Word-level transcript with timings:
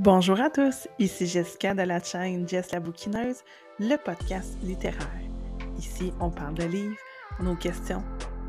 Bonjour 0.00 0.40
à 0.40 0.50
tous, 0.50 0.88
ici 0.98 1.24
Jessica 1.24 1.72
de 1.72 1.82
la 1.82 2.02
chaîne 2.02 2.48
Jess 2.48 2.72
la 2.72 2.80
bouquineuse, 2.80 3.44
le 3.78 3.94
podcast 3.96 4.58
littéraire. 4.60 5.20
Ici, 5.78 6.12
on 6.18 6.32
parle 6.32 6.54
de 6.54 6.64
livres, 6.64 6.96
nos 7.38 7.54
questions, 7.54 8.02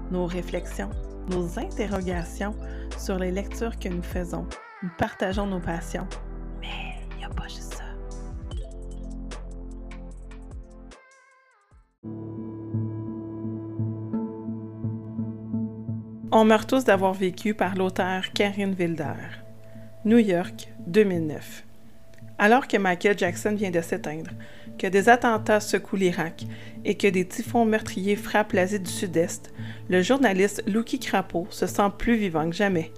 nos 0.10 0.26
réflexions, 0.26 0.90
nos 1.30 1.60
interrogations 1.60 2.56
sur 2.98 3.20
les 3.20 3.30
lectures 3.30 3.78
que 3.78 3.90
nous 3.90 4.02
faisons. 4.02 4.48
Nous 4.82 4.90
partageons 4.98 5.46
nos 5.46 5.60
passions, 5.60 6.08
mais 6.62 6.96
il 7.12 7.18
n'y 7.18 7.26
a 7.26 7.30
pas 7.30 7.48
juste 7.48 7.76
ça. 7.76 7.84
On 16.32 16.44
meurt 16.44 16.68
tous 16.68 16.86
d'avoir 16.86 17.14
vécu 17.14 17.54
par 17.54 17.76
l'auteur 17.76 18.34
Karine 18.34 18.74
Wilder. 18.74 19.46
New 20.06 20.20
York, 20.20 20.70
2009. 20.88 21.64
Alors 22.38 22.68
que 22.68 22.78
Michael 22.78 23.18
Jackson 23.18 23.56
vient 23.56 23.72
de 23.72 23.82
s'éteindre, 23.82 24.32
que 24.78 24.88
des 24.88 25.08
attentats 25.08 25.62
secouent 25.62 25.96
l'Irak 25.96 26.46
et 26.84 26.96
que 26.96 27.08
des 27.08 27.26
typhons 27.26 27.66
meurtriers 27.66 28.18
frappent 28.18 28.54
l'Asie 28.54 28.80
du 28.80 28.92
Sud-Est, 28.92 29.54
le 29.90 30.02
journaliste 30.02 30.62
Lucky 30.68 31.00
Crapo 31.00 31.48
se 31.50 31.66
sent 31.66 31.92
plus 31.98 32.18
vivant 32.18 32.50
que 32.50 32.56
jamais. 32.56 32.92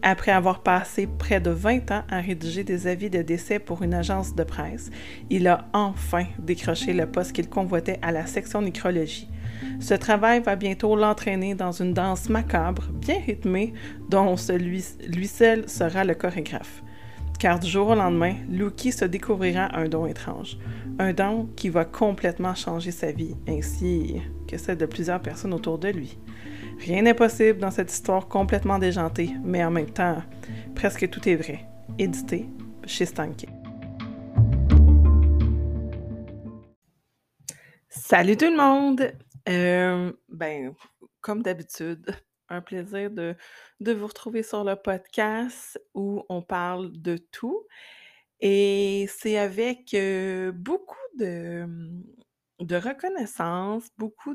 Après 0.00 0.30
avoir 0.30 0.62
passé 0.62 1.08
près 1.18 1.40
de 1.40 1.50
20 1.50 1.90
ans 1.90 2.04
à 2.08 2.20
rédiger 2.20 2.62
des 2.64 2.86
avis 2.86 3.10
de 3.10 3.20
décès 3.20 3.58
pour 3.58 3.82
une 3.82 3.94
agence 3.94 4.34
de 4.34 4.44
presse, 4.44 4.90
il 5.28 5.48
a 5.48 5.68
enfin 5.72 6.24
décroché 6.38 6.92
le 6.92 7.06
poste 7.06 7.32
qu'il 7.32 7.48
convoitait 7.48 7.98
à 8.00 8.12
la 8.12 8.24
section 8.26 8.62
nécrologie. 8.62 9.28
Ce 9.80 9.94
travail 9.94 10.40
va 10.40 10.56
bientôt 10.56 10.94
l'entraîner 10.94 11.54
dans 11.54 11.72
une 11.72 11.94
danse 11.94 12.28
macabre, 12.28 12.84
bien 12.92 13.18
rythmée, 13.26 13.74
dont 14.08 14.36
lui 14.58 15.26
seul 15.26 15.68
sera 15.68 16.04
le 16.04 16.14
chorégraphe. 16.14 16.82
Car 17.38 17.60
du 17.60 17.68
jour 17.68 17.90
au 17.90 17.94
lendemain, 17.94 18.34
Lucky 18.48 18.90
se 18.90 19.04
découvrira 19.04 19.68
un 19.76 19.88
don 19.88 20.06
étrange. 20.06 20.58
Un 20.98 21.12
don 21.12 21.48
qui 21.54 21.68
va 21.68 21.84
complètement 21.84 22.56
changer 22.56 22.90
sa 22.90 23.12
vie, 23.12 23.36
ainsi 23.46 24.20
que 24.48 24.58
celle 24.58 24.76
de 24.76 24.86
plusieurs 24.86 25.22
personnes 25.22 25.54
autour 25.54 25.78
de 25.78 25.86
lui. 25.88 26.18
Rien 26.80 27.02
n'est 27.02 27.14
possible 27.14 27.60
dans 27.60 27.70
cette 27.70 27.92
histoire 27.92 28.26
complètement 28.26 28.80
déjantée, 28.80 29.30
mais 29.44 29.64
en 29.64 29.70
même 29.70 29.90
temps, 29.90 30.20
presque 30.74 31.08
tout 31.10 31.28
est 31.28 31.36
vrai. 31.36 31.64
Édité 31.96 32.48
chez 32.84 33.06
Stanky. 33.06 33.46
Salut 37.88 38.36
tout 38.36 38.50
le 38.50 38.56
monde! 38.56 39.12
Euh, 39.48 40.12
ben, 40.28 40.74
comme 41.20 41.42
d'habitude, 41.42 42.04
un 42.48 42.60
plaisir 42.60 43.10
de, 43.10 43.36
vous 43.80 44.06
retrouver 44.06 44.42
sur 44.42 44.64
le 44.64 44.76
podcast 44.76 45.80
où 45.94 46.24
on 46.28 46.42
parle 46.42 46.92
de 46.92 47.16
tout. 47.16 47.66
Et 48.40 49.06
c'est 49.18 49.38
avec 49.38 49.96
beaucoup 50.54 50.96
de, 51.18 51.66
de 52.60 52.76
reconnaissance, 52.76 53.88
beaucoup 53.98 54.34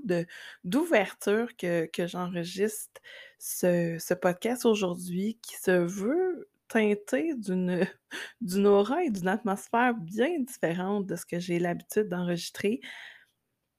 d'ouverture 0.64 1.56
que, 1.58 1.90
j'enregistre 1.98 3.02
ce, 3.40 3.98
ce 4.00 4.14
podcast 4.14 4.66
aujourd'hui 4.66 5.40
qui 5.42 5.56
se 5.58 5.72
veut 5.72 6.50
teinté 6.74 7.36
d'une, 7.36 7.86
d'une 8.42 8.68
aura 8.68 9.04
et 9.04 9.10
d'une 9.10 9.28
atmosphère 9.28 9.94
bien 9.94 10.40
différente 10.40 11.06
de 11.06 11.16
ce 11.16 11.26
que 11.26 11.40
j'ai 11.40 11.60
l'habitude 11.60 12.10
d'enregistrer. 12.10 12.82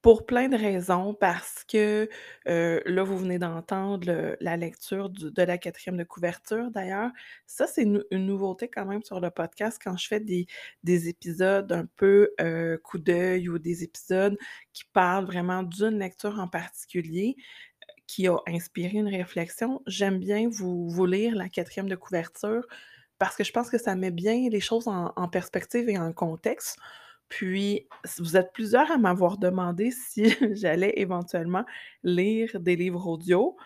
Pour 0.05 0.27
plein 0.27 0.50
de 0.50 0.56
raisons, 0.58 1.14
parce 1.14 1.64
que, 1.64 2.10
là, 2.44 3.02
vous 3.05 3.16
venez 3.16 3.38
d'entendre 3.38 4.36
la 4.38 4.56
lecture 4.58 5.08
de 5.08 5.42
la 5.42 5.56
quatrième 5.56 5.96
de 5.96 6.05
couverture 6.05 6.70
d'ailleurs. 6.70 7.11
Ça, 7.46 7.66
c'est 7.66 7.84
une 7.84 8.05
nouveauté 8.12 8.69
quand 8.69 8.84
même 8.84 9.02
sur 9.02 9.19
le 9.19 9.30
podcast 9.30 9.80
quand 9.83 9.96
je 9.96 10.06
fais 10.06 10.20
des 10.20 10.46
des 10.83 11.08
épisodes 11.08 11.73
un 11.73 11.86
peu, 11.96 12.29
coup 12.84 12.98
d'œil 12.98 13.48
ou 13.48 13.58
des 13.58 13.83
épisodes 13.83 14.36
qui 14.74 14.84
parlent 14.92 15.24
vraiment 15.24 15.62
d'une 15.62 15.98
lecture 15.98 16.39
en 16.39 16.48
particulier, 16.48 17.36
qui 18.06 18.29
a 18.29 18.36
inspiré 18.46 18.98
une 18.98 19.08
réflexion. 19.08 19.83
J'aime 19.86 20.18
bien 20.18 20.50
vous 20.50 21.06
lire 21.06 21.34
la 21.34 21.48
quatrième 21.48 21.89
de 21.89 21.96
couverture 21.96 22.67
parce 23.18 23.36
que 23.36 23.45
je 23.45 23.52
pense 23.52 23.70
que 23.70 23.79
ça 23.79 23.96
met 23.96 24.11
bien 24.11 24.50
les 24.50 24.61
choses 24.61 24.86
en 24.89 25.29
perspective 25.29 25.89
et 25.89 25.96
en 25.98 26.12
contexte. 26.12 26.79
Puis, 27.34 27.89
vous 28.20 28.36
êtes 28.36 28.52
plusieurs 28.52 28.92
à 28.92 28.96
m'avoir 28.96 29.39
demandé 29.39 29.90
si 30.08 30.36
j'allais 30.52 30.92
éventuellement 30.96 31.64
lire 32.05 32.61
des 32.61 32.77
livres 32.77 33.08
audio. 33.08 33.56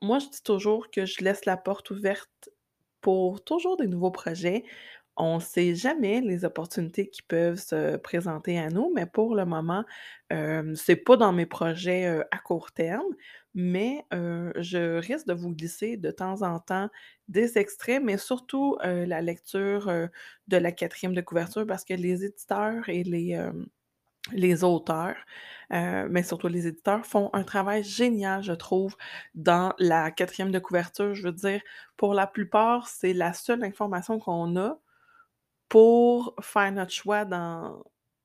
Moi, 0.00 0.20
je 0.20 0.28
dis 0.28 0.42
toujours 0.44 0.92
que 0.92 1.06
je 1.06 1.24
laisse 1.24 1.44
la 1.44 1.56
porte 1.56 1.90
ouverte 1.90 2.50
pour 3.00 3.42
toujours 3.42 3.76
des 3.76 3.88
nouveaux 3.88 4.12
projets. 4.12 4.62
On 5.16 5.36
ne 5.36 5.40
sait 5.40 5.74
jamais 5.74 6.20
les 6.20 6.44
opportunités 6.44 7.10
qui 7.10 7.22
peuvent 7.22 7.58
se 7.58 7.96
présenter 7.96 8.60
à 8.60 8.68
nous, 8.68 8.92
mais 8.94 9.06
pour 9.06 9.34
le 9.34 9.44
moment, 9.44 9.84
ce 10.30 10.72
c'est 10.76 10.94
pas 10.94 11.16
dans 11.16 11.32
mes 11.32 11.46
projets, 11.46 12.06
à 12.30 12.38
court 12.38 12.70
terme, 12.70 13.12
mais 13.54 14.04
je 14.10 14.98
risque 14.98 15.26
de 15.26 15.34
vous 15.34 15.50
glisser 15.54 15.96
de 15.96 16.10
temps 16.10 16.42
en 16.42 16.58
temps 16.60 16.88
des 17.28 17.58
extraits, 17.58 18.02
mais 18.02 18.18
surtout, 18.18 18.76
la 18.82 19.20
lecture, 19.22 19.86
de 20.48 20.56
la 20.56 20.72
quatrième 20.72 21.14
de 21.14 21.20
couverture 21.20 21.66
parce 21.66 21.84
que 21.84 21.94
les 21.94 22.24
éditeurs 22.24 22.88
et 22.88 23.04
les, 23.04 23.38
les 24.32 24.64
auteurs, 24.64 25.16
mais 25.70 26.22
surtout 26.22 26.48
les 26.48 26.66
éditeurs 26.66 27.06
font 27.06 27.30
un 27.32 27.42
travail 27.44 27.82
génial, 27.84 28.42
je 28.42 28.52
trouve, 28.52 28.96
dans 29.34 29.72
la 29.78 30.10
quatrième 30.10 30.52
de 30.52 30.58
couverture. 30.58 31.14
Je 31.14 31.22
veux 31.24 31.32
dire, 31.32 31.60
pour 31.96 32.14
la 32.14 32.26
plupart, 32.26 32.88
c'est 32.88 33.12
la 33.14 33.32
seule 33.32 33.64
information 33.64 34.18
qu'on 34.18 34.56
a 34.56 34.78
pour 35.68 36.34
faire 36.42 36.72
notre 36.72 36.92
choix 36.92 37.24
dans 37.24 37.82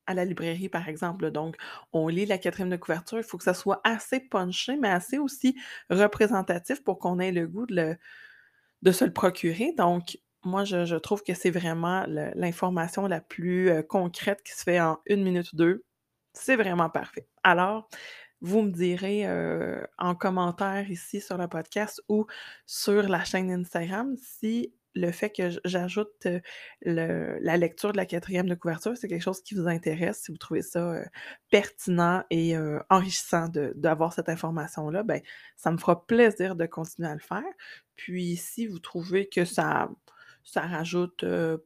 à 0.08 0.14
la 0.14 0.26
librairie, 0.26 0.70
par 0.70 0.88
exemple. 0.88 1.32
Donc, 1.32 1.56
on 1.94 2.08
lit 2.08 2.26
la 2.26 2.38
quatrième 2.38 2.70
de 2.70 2.78
couverture, 2.78 3.18
il 3.18 3.24
faut 3.24 3.38
que 3.38 3.44
ça 3.44 3.54
soit 3.54 3.82
assez 3.84 4.20
punché, 4.20 4.78
mais 4.78 4.90
assez 4.90 5.18
aussi 5.18 5.56
représentatif 5.90 6.84
pour 6.84 7.00
qu'on 7.00 7.20
ait 7.20 7.32
le 7.32 7.48
goût 7.48 7.66
de, 7.66 7.98
se 8.92 9.06
le 9.06 9.14
procurer. 9.14 9.74
Donc, 9.78 10.18
moi, 10.44 10.64
je, 10.64 10.96
trouve 10.96 11.24
que 11.24 11.34
c'est 11.34 11.50
vraiment 11.50 12.06
l'information 12.08 13.08
la 13.08 13.20
plus 13.20 13.70
euh, 13.70 13.82
concrète 13.82 14.44
qui 14.44 14.54
se 14.54 14.64
fait 14.64 14.80
en 14.80 15.00
une 15.08 15.24
minute 15.24 15.52
ou 15.54 15.56
deux. 15.56 15.84
C'est 16.34 16.56
vraiment 16.56 16.90
parfait. 16.90 17.28
Alors, 17.44 17.90
vous 18.42 18.62
me 18.62 18.72
direz 18.72 19.26
euh, 19.26 19.84
en 19.98 20.14
commentaire 20.14 20.92
ici 20.92 21.22
sur 21.22 21.38
le 21.38 21.48
podcast 21.48 22.02
ou 22.10 22.28
sur 22.68 23.04
la 23.10 23.24
chaîne 23.24 23.50
Instagram 23.52 24.16
si 24.18 24.74
le 24.96 25.12
fait 25.12 25.30
que 25.30 25.50
j'ajoute 25.66 26.28
la 26.82 27.58
lecture 27.58 27.92
de 27.92 27.98
la 27.98 28.06
quatrième 28.06 28.48
de 28.48 28.56
couverture, 28.56 28.96
c'est 28.96 29.08
quelque 29.08 29.22
chose 29.22 29.42
qui 29.42 29.56
vous 29.56 29.68
intéresse, 29.68 30.22
si 30.24 30.32
vous 30.32 30.38
trouvez 30.38 30.62
ça 30.62 31.02
pertinent 31.52 32.24
et 32.30 32.56
enrichissant 32.90 33.50
d'avoir 33.76 34.14
cette 34.14 34.30
information-là, 34.30 35.04
ben 35.04 35.22
ça 35.56 35.72
me 35.72 35.78
fera 35.78 36.06
plaisir 36.06 36.56
de 36.56 36.66
continuer 36.66 37.10
à 37.10 37.14
le 37.14 37.20
faire. 37.20 37.44
Puis 37.96 38.38
si 38.38 38.68
vous 38.68 38.80
trouvez 38.80 39.28
que 39.28 39.46
ça 39.46 39.90
ça 40.46 40.62
rajoute 40.62 41.26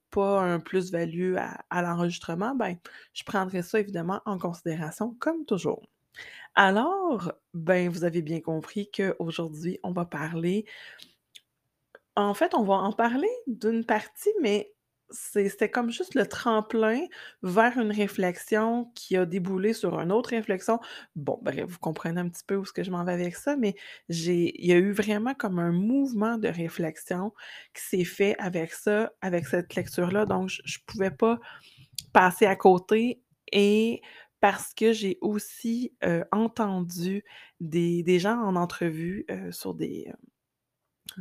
pas 0.10 0.42
un 0.42 0.60
plus-value 0.60 1.36
à, 1.38 1.82
l'enregistrement, 1.82 2.56
ben 2.56 2.78
je 3.14 3.24
prendrai 3.24 3.62
ça 3.62 3.80
évidemment 3.80 4.22
en 4.26 4.38
considération 4.40 5.16
comme 5.20 5.46
toujours. 5.46 5.84
Alors, 6.56 7.34
ben 7.54 7.90
vous 7.90 8.06
avez 8.06 8.22
bien 8.22 8.40
compris 8.40 8.90
qu'aujourd'hui, 8.92 9.80
on 9.84 9.92
va 9.92 10.06
parler 10.06 10.66
en 12.22 12.34
fait, 12.34 12.54
on 12.56 12.64
va 12.64 12.76
en 12.76 12.92
parler 12.92 13.30
d'une 13.48 13.86
partie, 13.86 14.30
mais 14.42 14.74
c'était 15.12 15.70
comme 15.70 15.90
juste 15.90 16.14
le 16.16 16.28
tremplin 16.28 17.02
vers 17.42 17.78
une 17.78 17.92
réflexion 17.92 18.92
qui 18.94 19.18
a 19.18 19.26
déboulé 19.26 19.74
sur 19.74 20.00
une 20.00 20.12
autre 20.12 20.30
réflexion. 20.32 20.80
Bon, 21.16 21.40
bref, 21.42 21.66
vous 21.68 21.80
comprenez 21.80 22.22
un 22.22 22.30
petit 22.30 22.44
peu 22.46 22.56
où 22.56 22.66
ce 22.66 22.74
que 22.74 22.84
je 22.84 22.92
m'en 22.92 23.04
vais 23.04 23.14
avec 23.14 23.36
ça, 23.36 23.56
mais 23.56 23.76
il 24.08 24.66
y 24.66 24.72
a 24.72 24.78
eu 24.78 24.92
vraiment 24.92 25.34
comme 25.34 25.60
un 25.60 25.72
mouvement 25.72 26.38
de 26.38 26.48
réflexion 26.48 27.34
qui 27.74 27.82
s'est 27.82 28.04
fait 28.04 28.36
avec 28.40 28.72
ça, 28.74 29.12
avec 29.22 29.48
cette 29.48 29.74
lecture-là, 29.76 30.26
donc 30.26 30.50
je 30.50 30.78
ne 30.80 30.84
pouvais 30.86 31.12
pas 31.12 31.40
passer 32.14 32.46
à 32.46 32.56
côté 32.56 33.22
et 33.52 34.02
parce 34.42 34.74
que 34.74 34.94
j'ai 34.94 35.18
aussi, 35.22 35.94
euh, 36.04 36.24
entendu 36.32 37.26
des 37.60 38.20
gens 38.20 38.40
en 38.40 38.56
entrevue, 38.56 39.26
euh, 39.32 39.52
sur 39.52 39.74
des, 39.74 40.08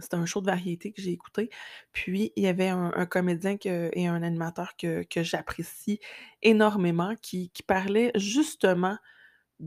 c'était 0.01 0.17
un 0.17 0.27
show 0.27 0.41
de 0.41 0.47
variété 0.47 0.93
que 0.93 1.03
j'ai 1.03 1.13
écouté. 1.13 1.51
Puis, 1.93 2.33
il 2.37 2.45
y 2.45 2.47
avait 2.47 2.69
un, 2.69 3.07
comédien 3.07 3.57
et 3.65 4.07
un 4.07 4.23
animateur 4.23 4.77
que, 4.77 5.05
j'apprécie 5.17 6.01
énormément 6.43 7.15
qui, 7.23 7.51
parlait 7.67 8.13
justement 8.15 8.97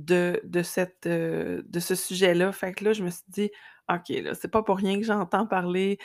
euh, 0.09 0.37
de 0.43 0.63
ce 1.79 1.95
sujet-là. 1.95 2.51
Fait 2.51 2.73
que 2.73 2.85
là, 2.85 2.93
je 2.93 3.03
me 3.03 3.09
suis 3.09 3.25
dit, 3.27 3.51
OK, 3.89 4.09
là, 4.09 4.33
c'est 4.35 4.47
pas 4.51 4.63
pour 4.63 4.77
rien 4.77 4.99
que 4.99 5.05
j'entends 5.05 5.45
parler 5.45 5.99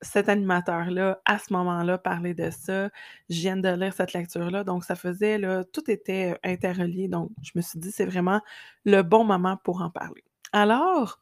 cet 0.00 0.28
animateur-là, 0.28 1.20
à 1.24 1.38
ce 1.38 1.52
moment-là, 1.52 1.98
parler 1.98 2.34
de 2.34 2.50
ça. 2.50 2.90
Je 3.28 3.40
viens 3.40 3.56
de 3.56 3.68
lire 3.68 3.92
cette 3.92 4.12
lecture-là. 4.12 4.64
Donc, 4.64 4.84
ça 4.84 4.94
faisait, 4.94 5.38
là, 5.38 5.64
tout 5.64 5.90
était 5.90 6.38
interrelié. 6.44 7.08
Donc, 7.08 7.30
je 7.42 7.52
me 7.56 7.62
suis 7.62 7.78
dit, 7.78 7.90
c'est 7.90 8.06
vraiment 8.06 8.40
le 8.84 9.02
bon 9.02 9.24
moment 9.24 9.56
pour 9.64 9.82
en 9.82 9.90
parler. 9.90 10.27
Alors, 10.52 11.20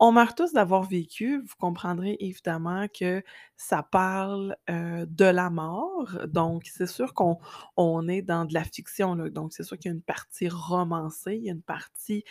On 0.00 0.12
meurt 0.12 0.36
tous 0.38 0.52
d'avoir 0.54 0.84
vécu. 0.84 1.40
Vous 1.40 1.54
comprendrez 1.60 2.18
évidemment 2.20 2.88
que 2.88 3.24
ça 3.56 3.82
parle, 3.84 4.56
de 4.68 5.26
la 5.26 5.50
mort. 5.50 6.18
Donc 6.28 6.64
c'est 6.66 6.88
sûr 6.88 7.14
qu'on 7.14 7.38
on 7.78 8.08
est 8.08 8.22
dans 8.22 8.44
de 8.46 8.54
la 8.54 8.64
fiction. 8.64 9.16
Donc 9.16 9.54
c'est 9.54 9.64
sûr 9.64 9.78
qu'il 9.78 9.90
y 9.90 9.94
a 9.94 9.96
une 9.96 10.02
partie 10.02 10.50
romancée, 10.50 11.36
il 11.36 11.44
y 11.44 11.50
a 11.50 11.54
une 11.54 11.62
partie 11.62 12.24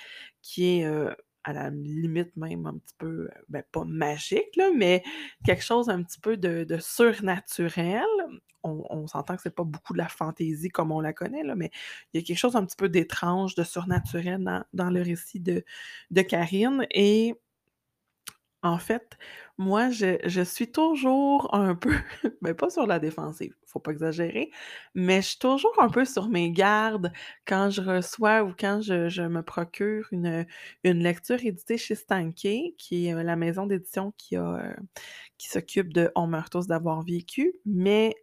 qui 0.44 0.82
est, 0.82 0.88
à 1.44 1.54
la 1.54 1.70
limite 1.72 2.36
même 2.38 2.66
un 2.66 2.78
petit 2.78 2.96
peu, 2.98 3.30
ben, 3.50 3.64
pas 3.72 3.84
magique, 3.86 4.56
là, 4.58 4.70
mais 4.76 5.04
quelque 5.46 5.64
chose 5.64 5.90
un 5.90 6.04
petit 6.04 6.20
peu 6.20 6.38
de 6.38 6.64
de 6.64 6.78
surnaturel. 6.78 8.06
On 8.64 8.84
on 8.90 9.08
s'entend 9.08 9.36
que 9.36 9.42
c'est 9.42 9.56
pas 9.56 9.64
beaucoup 9.64 9.94
de 9.94 9.98
la 9.98 10.08
fantaisie 10.08 10.70
comme 10.70 10.92
on 10.92 11.00
la 11.02 11.14
connaît, 11.14 11.44
là, 11.44 11.56
mais 11.56 11.72
il 12.14 12.22
y 12.22 12.24
a 12.24 12.26
quelque 12.26 12.38
chose 12.38 12.56
un 12.56 12.66
petit 12.66 12.78
peu 12.78 12.90
d'étrange, 12.90 13.56
de 13.56 13.64
surnaturel 13.64 14.44
dans 14.44 14.64
dans 14.74 14.90
le 14.92 15.02
récit 15.02 15.40
de 15.40 15.64
de 16.12 16.22
Karine 16.22 16.86
et 16.92 17.36
en 18.64 18.78
fait, 18.78 19.18
moi, 19.58 19.90
je 19.90 20.18
je 20.26 20.42
suis 20.42 20.72
toujours 20.72 21.54
un 21.56 21.76
peu, 21.76 21.92
ben, 22.42 22.54
pas 22.56 22.70
sur 22.70 22.86
la 22.88 23.00
défensive, 23.00 23.56
faut 23.66 23.80
pas 23.80 23.92
exagérer, 23.92 24.52
mais 24.96 25.22
je 25.22 25.28
suis 25.30 25.40
toujours 25.40 25.74
un 25.82 25.90
peu 25.90 26.06
sur 26.06 26.30
mes 26.30 26.52
gardes 26.52 27.12
quand 27.48 27.70
je 27.72 27.82
reçois 27.82 28.44
ou 28.44 28.54
quand 28.60 28.82
je 28.82 29.10
je 29.10 29.24
me 29.24 29.42
procure 29.44 30.08
une, 30.12 30.46
une 30.84 31.00
lecture 31.04 31.44
éditée 31.44 31.78
chez 31.78 31.96
Stankey, 31.96 32.76
qui 32.78 33.08
est, 33.08 33.24
la 33.24 33.36
maison 33.36 33.66
d'édition 33.66 34.14
qui 34.18 34.36
a, 34.36 34.44
heu, 34.72 34.76
qui 35.38 35.50
s'occupe 35.50 35.94
de 35.94 36.12
On 36.16 36.28
meurt 36.28 36.52
tous 36.52 36.68
d'avoir 36.68 37.02
vécu, 37.04 37.54
mais 37.66 38.16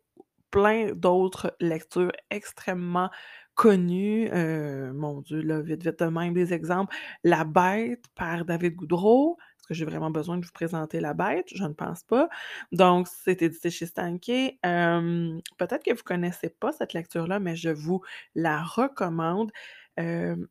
plein 0.50 0.92
d'autres 0.94 1.54
lectures 1.60 2.12
extrêmement 2.30 3.10
connues, 3.54 4.30
heu, 4.32 4.92
mon 4.94 5.20
Dieu, 5.20 5.40
là, 5.42 5.60
vite, 5.60 5.82
vite 5.84 6.00
de 6.00 6.06
même 6.06 6.32
des 6.34 6.54
exemples, 6.54 6.94
La 7.24 7.44
Bête 7.44 8.04
par 8.14 8.44
David 8.44 8.76
Goudreau. 8.76 9.36
Que 9.68 9.74
j'ai 9.74 9.84
vraiment 9.84 10.10
besoin 10.10 10.38
de 10.38 10.44
vous 10.46 10.52
présenter 10.52 10.98
La 11.00 11.12
Bête? 11.14 11.46
Je 11.54 11.62
ne 11.62 11.74
pense 11.74 12.02
pas. 12.02 12.28
Donc 12.72 13.06
c'est 13.06 13.42
édité 13.42 13.70
chez 13.70 13.86
Stankey. 13.86 14.58
Hem, 14.62 15.40
peut-être 15.58 15.84
que 15.84 15.92
vous 15.94 16.02
connaissez 16.02 16.48
pas 16.48 16.72
cette 16.72 16.94
lecture-là, 16.94 17.38
mais 17.38 17.54
je 17.54 17.68
vous 17.68 18.00
la 18.34 18.62
recommande. 18.62 19.52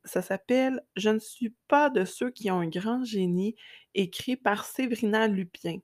Ça 0.05 0.21
s'appelle 0.21 0.81
«Je 0.95 1.09
ne 1.09 1.19
suis 1.19 1.55
pas 1.67 1.89
de 1.89 2.05
ceux 2.05 2.29
qui 2.31 2.51
ont 2.51 2.59
un 2.59 2.67
grand 2.67 3.03
génie», 3.05 3.55
écrit 3.95 4.35
par 4.35 4.65
Séverina 4.65 5.27
Lupien. 5.27 5.79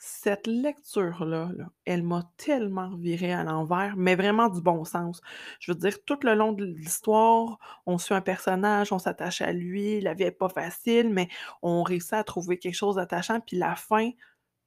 Cette 0.00 0.46
lecture-là, 0.46 1.50
là, 1.56 1.70
elle 1.84 2.04
m'a 2.04 2.30
tellement 2.36 2.90
revirée 2.90 3.32
à 3.32 3.42
l'envers, 3.42 3.96
mais 3.96 4.14
vraiment 4.14 4.48
du 4.48 4.60
bon 4.62 4.84
sens. 4.84 5.20
Je 5.58 5.72
veux 5.72 5.78
dire, 5.78 6.04
tout 6.04 6.18
le 6.22 6.34
long 6.34 6.52
de 6.52 6.64
l'histoire, 6.64 7.58
on 7.84 7.98
suit 7.98 8.14
un 8.14 8.20
personnage, 8.20 8.92
on 8.92 9.00
s'attache 9.00 9.42
à 9.42 9.52
lui, 9.52 10.00
la 10.00 10.14
vie 10.14 10.22
est 10.24 10.30
pas 10.30 10.48
facile, 10.48 11.10
mais 11.10 11.28
on 11.62 11.82
réussit 11.82 12.12
à 12.12 12.22
trouver 12.22 12.58
quelque 12.60 12.76
chose 12.76 12.94
d'attachant, 12.94 13.40
puis 13.40 13.56
la 13.56 13.74
fin, 13.74 14.10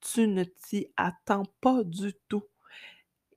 tu 0.01 0.27
ne 0.27 0.43
t'y 0.43 0.87
attends 0.97 1.45
pas 1.61 1.83
du 1.85 2.13
tout. 2.27 2.43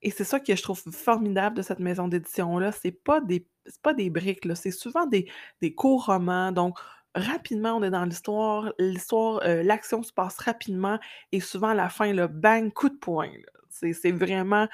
Et 0.02 0.11
c'est 0.11 0.25
ça 0.25 0.41
que 0.41 0.55
je 0.55 0.62
trouve 0.62 0.82
formidable 0.93 1.56
de 1.56 1.62
cette 1.62 1.79
maison 1.81 2.08
d'édition-là, 2.08 2.73
c'est 2.73 2.93
pas 2.93 3.20
des 3.20 3.46
pas 3.82 3.94
des 3.94 4.11
briques, 4.11 4.46
c'est 4.56 4.70
souvent 4.70 5.06
des 5.06 5.31
des 5.62 5.75
courts 5.75 6.06
romans, 6.06 6.52
donc 6.52 6.79
rapidement, 7.15 7.75
on 7.77 7.83
est 7.83 7.91
dans 7.91 8.05
l'histoire, 8.05 8.73
l'histoire, 8.79 9.41
heu, 9.47 9.63
l'action 9.63 10.03
se 10.03 10.13
passe 10.13 10.39
rapidement 10.39 10.99
et 11.33 11.41
souvent 11.41 11.69
à 11.69 11.75
la 11.75 11.89
fin, 11.89 12.13
là, 12.13 12.29
bang, 12.29 12.73
coup 12.73 12.89
de 12.89 12.97
poing. 12.97 13.31
C'est 13.71 14.13
vraiment 14.13 14.69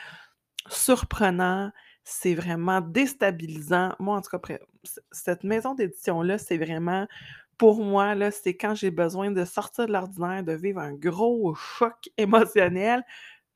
surprenant, 0.68 1.72
c'est 2.04 2.34
vraiment 2.34 2.80
déstabilisant. 2.80 3.94
Moi, 3.98 4.16
en 4.16 4.20
tout 4.22 4.36
cas, 4.38 4.58
cette 5.12 5.44
maison 5.44 5.74
d'édition-là, 5.74 6.38
c'est 6.38 6.58
vraiment 6.58 7.06
pour 7.58 7.84
moi, 7.84 8.14
c'est 8.30 8.54
quand 8.56 8.74
j'ai 8.74 8.90
besoin 8.90 9.30
de 9.30 9.44
sortir 9.44 9.86
de 9.86 9.92
l'ordinaire, 9.92 10.42
de 10.44 10.52
vivre 10.52 10.80
un 10.80 10.94
gros 10.94 11.54
choc 11.54 12.08
émotionnel, 12.18 13.02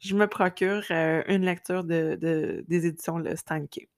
je 0.01 0.15
me 0.15 0.27
procure, 0.29 0.83
heu, 0.91 1.25
une 1.29 1.45
lecture 1.45 1.85
de 1.85 2.17
de 2.21 2.65
des 2.69 2.87
éditions 2.87 3.19
Le. 3.19 3.89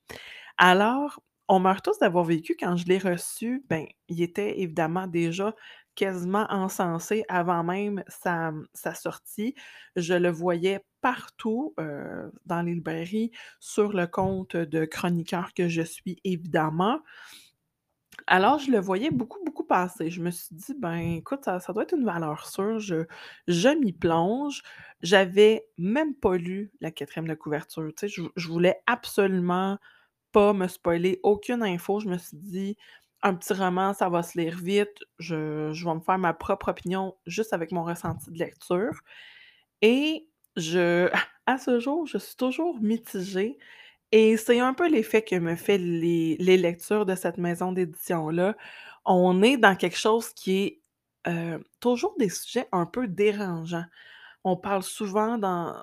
Alors, 0.58 1.20
On 1.48 1.60
meurt 1.60 1.84
tous 1.84 1.98
d'avoir 2.00 2.24
vécu, 2.24 2.56
quand 2.58 2.76
je 2.76 2.86
l'ai 2.86 2.98
reçu, 2.98 3.64
ben, 3.68 3.86
il 4.08 4.20
était 4.22 4.60
évidemment 4.60 5.06
déjà 5.06 5.54
quasiment 5.94 6.46
encensé 6.50 7.24
avant 7.28 7.62
même 7.64 8.02
sa, 8.08 8.52
sortie. 8.94 9.54
Je 9.94 10.14
le 10.14 10.28
voyais 10.30 10.84
partout, 11.00 11.72
heu, 11.78 12.32
dans 12.46 12.62
les 12.62 12.74
librairies, 12.74 13.30
sur 13.60 13.92
le 13.92 14.06
compte 14.08 14.56
de 14.56 14.84
chroniqueur 14.84 15.54
que 15.54 15.68
je 15.68 15.82
suis 15.82 16.18
évidemment. 16.24 16.98
Alors 18.26 18.58
je 18.58 18.70
le 18.70 18.78
voyais 18.80 19.10
beaucoup, 19.10 19.38
beaucoup 19.44 19.64
passer. 19.64 20.10
Je 20.10 20.20
me 20.22 20.30
suis 20.30 20.54
dit: 20.54 20.74
«Ben, 20.78 20.96
écoute, 21.16 21.44
ça 21.44 21.60
ça 21.60 21.72
doit 21.72 21.84
être 21.84 21.94
une 21.96 22.04
valeur 22.04 22.46
sûre». 22.46 22.78
Je 22.80 23.68
m'y 23.78 23.92
plonge. 23.92 24.62
J'avais 25.02 25.66
même 25.78 26.14
pas 26.14 26.36
lu 26.36 26.72
la 26.80 26.90
quatrième 26.90 27.28
de 27.28 27.34
couverture, 27.34 27.90
je 28.36 28.48
voulais 28.48 28.76
absolument 28.86 29.78
pas 30.32 30.52
me 30.52 30.68
spoiler 30.68 31.20
aucune 31.22 31.62
info. 31.62 32.00
Je 32.00 32.08
me 32.08 32.18
suis 32.18 32.36
dit: 32.36 32.76
«Un 33.22 33.34
petit 33.34 33.52
roman, 33.54 33.94
ça 33.94 34.08
va 34.08 34.22
se 34.22 34.38
lire 34.38 34.56
vite, 34.58 34.98
je 35.18 35.34
vais 35.84 35.94
me 35.94 36.00
faire 36.00 36.18
ma 36.18 36.34
propre 36.34 36.68
opinion 36.70 37.16
juste 37.26 37.52
avec 37.52 37.72
mon 37.72 37.84
ressenti 37.84 38.30
de 38.30 38.38
lecture» 38.38 38.92
et 39.82 40.28
je 40.56 41.10
à 41.46 41.58
ce 41.58 41.78
jour, 41.80 42.06
je 42.06 42.18
suis 42.18 42.36
toujours 42.36 42.80
mitigée 42.80 43.58
et 44.12 44.36
c'est 44.38 44.60
un 44.60 44.74
peu 44.74 44.88
l'effet 44.88 45.22
que 45.22 45.36
me 45.36 45.56
fait 45.56 45.78
les 45.78 46.36
lectures 46.58 47.06
de 47.06 47.14
cette 47.16 47.38
maison 47.38 47.72
d'édition-là. 47.72 48.56
On 49.06 49.42
est 49.42 49.58
dans 49.58 49.76
quelque 49.76 49.98
chose 49.98 50.30
qui 50.34 50.58
est, 50.64 50.82
heu, 51.28 51.64
toujours 51.80 52.14
des 52.18 52.30
sujets 52.30 52.68
un 52.72 52.86
peu 52.86 53.08
dérangeants. 53.08 53.84
On 54.44 54.56
parle 54.56 54.82
souvent 54.84 55.38
dans 55.38 55.82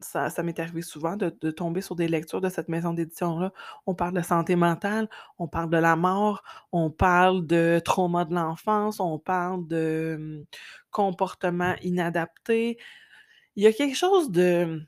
ça 0.00 0.42
m'est 0.42 0.58
arrivé 0.60 0.82
souvent 0.82 1.16
de 1.16 1.50
tomber 1.50 1.80
sur 1.80 1.96
des 1.96 2.08
lectures 2.08 2.40
de 2.40 2.48
cette 2.48 2.68
maison 2.68 2.92
d'édition-là. 2.92 3.52
On 3.86 3.94
parle 3.94 4.14
de 4.14 4.22
santé 4.22 4.56
mentale, 4.56 5.08
on 5.38 5.48
parle 5.48 5.70
de 5.70 5.76
la 5.76 5.96
mort, 5.96 6.42
on 6.72 6.90
parle 6.90 7.46
de 7.46 7.80
trauma 7.84 8.24
de 8.24 8.34
l'enfance, 8.34 9.00
on 9.00 9.18
parle 9.18 9.66
de, 9.66 10.16
mmh, 10.18 10.44
comportement 10.90 11.74
inadapté. 11.82 12.78
Il 13.56 13.64
y 13.64 13.66
a 13.66 13.72
quelque 13.72 13.96
chose 13.96 14.30
de 14.30 14.82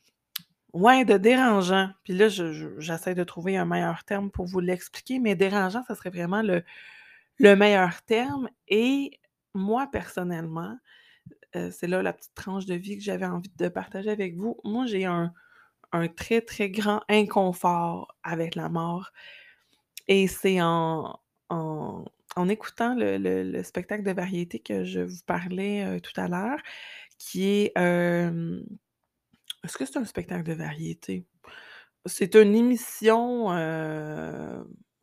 ouais, 0.73 1.05
de 1.05 1.17
dérangeant. 1.17 1.91
Puis 2.05 2.15
là, 2.15 2.29
je 2.29 2.53
je 2.53 2.69
j'essaie 2.79 3.15
de 3.15 3.25
trouver 3.25 3.57
un 3.57 3.65
meilleur 3.67 4.05
terme 4.05 4.31
pour 4.31 4.47
vous 4.47 4.61
l'expliquer, 4.61 5.19
mais 5.19 5.35
dérangeant, 5.35 5.83
ça 5.85 5.95
serait 5.95 6.11
vraiment 6.11 6.43
le 6.43 7.57
meilleur 7.57 8.03
terme 8.03 8.49
et 8.69 9.13
moi, 9.55 9.89
personnellement, 9.91 10.77
Heu, 11.57 11.71
c'est 11.73 11.87
là 11.89 12.03
la 12.03 12.13
petite 12.13 12.35
tranche 12.35 12.67
de 12.67 12.75
vie 12.75 12.97
que 12.99 13.03
j'avais 13.05 13.27
envie 13.27 13.51
de 13.59 13.69
partager 13.69 14.11
avec 14.11 14.37
vous. 14.37 14.57
Moi, 14.65 14.87
j'ai 14.87 15.05
un 15.05 15.33
un 15.93 16.09
très, 16.09 16.41
très 16.43 16.71
grand 16.71 17.03
inconfort 17.09 18.17
avec 18.25 18.55
la 18.57 18.69
mort 18.71 19.13
et 20.09 20.27
c'est 20.29 20.61
en 20.63 21.19
en 21.51 22.05
en 22.37 22.49
écoutant 22.49 22.95
le 22.95 23.19
le 23.19 23.43
le 23.45 23.63
spectacle 23.65 24.03
de 24.05 24.13
variété 24.13 24.61
que 24.61 24.85
je 24.85 25.01
vous 25.01 25.21
parlais, 25.27 25.85
heu, 25.87 26.01
tout 26.01 26.19
à 26.21 26.29
l'heure, 26.29 26.59
qui 27.19 27.45
est, 27.47 27.73
hem 27.77 28.65
est-ce 29.65 29.77
que 29.79 29.85
c'est 29.87 29.99
un 29.99 30.05
spectacle 30.05 30.45
de 30.45 30.53
variété? 30.55 31.27
C'est 32.07 32.35
une 32.37 32.55
émission, 32.55 33.53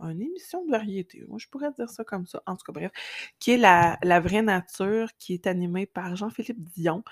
une 0.01 0.22
émission 0.22 0.66
de 0.66 0.72
variété, 0.72 1.24
moi 1.27 1.38
je 1.39 1.48
pourrais 1.48 1.72
dire 1.74 1.89
ça 1.89 2.04
comme 2.04 2.25
ça, 2.27 2.42
en 2.46 2.56
tout 2.56 2.63
cas 2.66 2.74
bref, 2.74 2.92
qui 3.39 3.51
est 3.51 3.58
La 3.58 4.20
vraie 4.20 4.42
nature, 4.44 5.10
qui 5.20 5.34
est 5.34 5.48
animée 5.48 5.86
par 5.86 6.16
Jean-Philippe 6.16 6.63
Dion, 6.75 7.04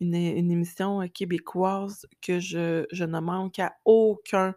une 0.00 0.14
émission, 0.50 1.02
heu, 1.02 1.08
québécoise 1.08 2.06
que 2.22 2.40
je 2.40 3.04
ne 3.04 3.20
manque 3.20 3.58
à 3.60 3.74
aucun 3.84 4.54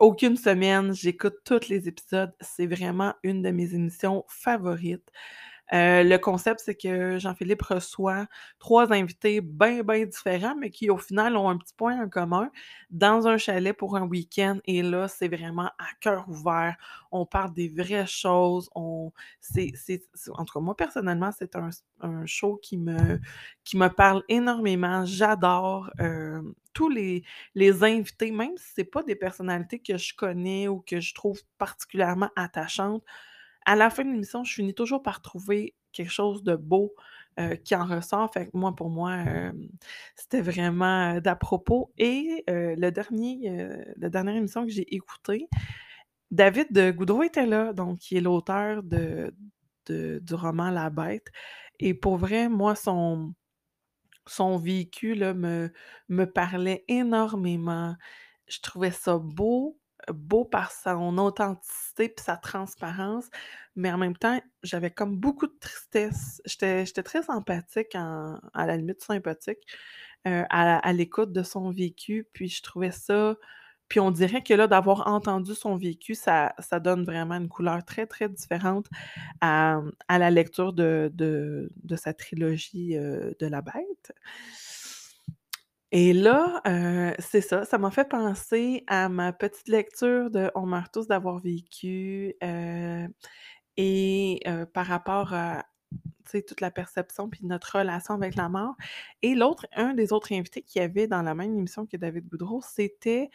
aucune 0.00 0.36
semaine, 0.36 0.92
j'écoute 0.94 1.36
tous 1.44 1.68
les 1.68 1.88
épisodes, 1.88 2.32
c'est 2.40 2.66
vraiment 2.66 3.14
une 3.24 3.42
de 3.42 3.50
mes 3.50 3.74
émissions 3.74 4.24
favorites. 4.28 5.10
Heu, 5.72 6.02
le 6.04 6.16
concept, 6.18 6.60
c'est 6.64 6.74
que 6.76 7.18
Jean-Philippe 7.18 7.62
reçoit 7.62 8.26
3 8.58 8.92
invités 8.92 9.40
bien, 9.42 9.82
bien 9.82 10.06
différents, 10.06 10.56
mais 10.56 10.70
qui, 10.70 10.90
au 10.90 10.96
final, 10.98 11.36
ont 11.36 11.48
un 11.48 11.58
petit 11.58 11.74
point 11.74 12.00
en 12.02 12.08
commun, 12.08 12.50
dans 12.90 13.26
un 13.28 13.36
chalet 13.36 13.76
pour 13.76 13.96
un 13.96 14.06
week-end 14.06 14.58
et 14.64 14.82
là, 14.82 15.08
c'est 15.08 15.28
vraiment 15.28 15.66
à 15.78 15.86
cœur 16.00 16.28
ouvert. 16.28 16.76
On 17.12 17.26
parle 17.26 17.52
des 17.54 17.68
vraies 17.68 18.06
choses, 18.06 18.70
en 18.74 20.44
tout 20.44 20.52
cas, 20.54 20.60
moi, 20.60 20.76
personnellement, 20.76 21.30
c'est 21.32 21.54
un 21.56 22.26
show 22.26 22.56
qui 22.62 22.76
me 22.78 23.20
qui 23.64 23.76
me 23.76 23.88
parle 23.88 24.22
énormément. 24.28 25.04
J'adore, 25.04 25.90
hem, 25.98 26.54
tous 26.72 26.88
les 26.88 27.24
les 27.54 27.82
invités, 27.84 28.30
même 28.30 28.56
si 28.56 28.72
c'est 28.76 28.84
pas 28.84 29.02
des 29.02 29.16
personnalités 29.16 29.78
que 29.80 29.96
je 29.98 30.14
connais 30.14 30.68
ou 30.68 30.80
que 30.86 31.00
je 31.00 31.14
trouve 31.14 31.40
particulièrement 31.58 32.30
attachantes, 32.36 33.02
à 33.72 33.76
la 33.76 33.90
fin 33.90 34.04
de 34.04 34.10
l'émission, 34.10 34.44
je 34.44 34.54
finis 34.54 34.74
toujours 34.74 35.02
par 35.02 35.22
trouver 35.22 35.74
quelque 35.92 36.10
chose 36.12 36.42
de 36.44 36.56
beau, 36.56 36.94
heu, 37.40 37.56
qui 37.56 37.74
en 37.76 37.86
ressort. 37.86 38.32
Fait 38.32 38.46
que 38.46 38.52
moi, 38.56 38.74
pour 38.76 38.90
moi, 38.90 39.14
hem, 39.16 39.68
c'était 40.16 40.40
vraiment, 40.42 41.16
heu, 41.16 41.20
d'à 41.20 41.36
propos 41.36 41.92
et 41.98 42.44
le 42.48 42.90
dernier, 42.90 43.68
la 43.96 44.08
dernière 44.10 44.36
émission 44.36 44.64
que 44.66 44.70
j'ai 44.72 44.94
écoutée, 44.94 45.48
David, 46.30 46.76
heu, 46.78 46.92
Goudreau 46.92 47.22
était 47.22 47.46
là, 47.46 47.72
donc 47.72 47.98
qui 48.00 48.16
est 48.16 48.20
l'auteur 48.20 48.82
de 48.82 49.34
de 49.86 50.20
du 50.22 50.34
roman 50.34 50.70
La 50.70 50.90
Bête 50.90 51.28
et 51.80 51.94
pour 51.94 52.18
vrai, 52.18 52.48
moi, 52.50 52.74
son 52.76 53.34
son 54.26 54.58
vécu, 54.58 55.14
là, 55.14 55.34
me 55.34 55.72
me 56.08 56.24
parlait 56.26 56.84
énormément. 56.88 57.96
Je 58.48 58.60
trouvais 58.60 58.90
ça 58.92 59.18
beau, 59.18 59.77
beau 60.12 60.44
par 60.44 60.72
son 60.72 61.18
authenticité 61.18 62.08
puis 62.08 62.24
sa 62.24 62.36
transparence, 62.36 63.26
mais 63.76 63.92
en 63.92 63.98
même 63.98 64.16
temps, 64.16 64.40
j'avais 64.62 64.90
comme 64.90 65.16
beaucoup 65.16 65.46
de 65.46 65.56
tristesse. 65.60 66.42
J'étais 66.46 66.84
très 67.02 67.30
empathique 67.30 67.94
en 67.94 68.38
à 68.54 68.66
la 68.66 68.76
limite 68.76 69.02
sympathique, 69.02 69.60
heu, 70.26 70.44
à 70.50 70.78
à 70.78 70.92
l'écoute 70.92 71.32
de 71.32 71.42
son 71.42 71.70
vécu, 71.70 72.26
puis 72.32 72.48
je 72.48 72.62
trouvais 72.62 72.92
ça 72.92 73.36
puis 73.88 74.00
on 74.00 74.10
dirait 74.10 74.42
que 74.42 74.52
là, 74.54 74.66
d'avoir 74.66 75.06
entendu 75.08 75.54
son 75.54 75.76
vécu, 75.76 76.14
ça 76.14 76.54
ça 76.58 76.78
donne 76.80 77.04
vraiment 77.04 77.36
une 77.36 77.48
couleur 77.48 77.84
très, 77.84 78.06
très 78.06 78.28
différente 78.28 78.86
à, 79.40 79.80
la 80.10 80.30
lecture 80.30 80.72
de 80.72 81.10
de 81.14 81.70
de 81.82 81.96
sa 81.96 82.12
trilogie, 82.14 82.96
heu, 82.96 83.34
de 83.40 83.46
La 83.46 83.62
Bête. 83.62 84.12
Et 85.92 86.12
là, 86.12 86.60
heu, 86.66 87.14
c'est 87.18 87.40
ça, 87.40 87.64
ça 87.64 87.78
m'a 87.78 87.90
fait 87.90 88.06
penser 88.08 88.84
à 88.88 89.08
ma 89.08 89.32
petite 89.32 89.68
lecture 89.68 90.30
de 90.30 90.50
On 90.54 90.66
meurt 90.66 90.92
tous 90.92 91.06
d'avoir 91.06 91.38
vécu, 91.38 92.34
heu 92.44 93.08
et 93.78 94.40
heu, 94.48 94.66
par 94.66 94.86
rapport 94.86 95.34
à, 95.34 95.64
tu 96.26 96.32
sais, 96.32 96.42
toute 96.42 96.60
la 96.62 96.70
perception 96.70 97.30
puis 97.30 97.46
notre 97.46 97.78
relation 97.78 98.14
avec 98.14 98.36
la 98.36 98.48
mort. 98.50 98.74
Et 99.22 99.34
l'autre 99.36 99.66
un 99.76 99.94
des 99.94 100.12
autres 100.12 100.32
invités 100.32 100.62
qu'il 100.62 100.82
y 100.82 100.84
avait 100.84 101.06
dans 101.08 101.22
la 101.22 101.34
même 101.34 101.56
émission 101.58 101.86
que 101.86 101.96
David 101.98 102.26
Boudreau, 102.28 102.62
c'était, 102.62 103.30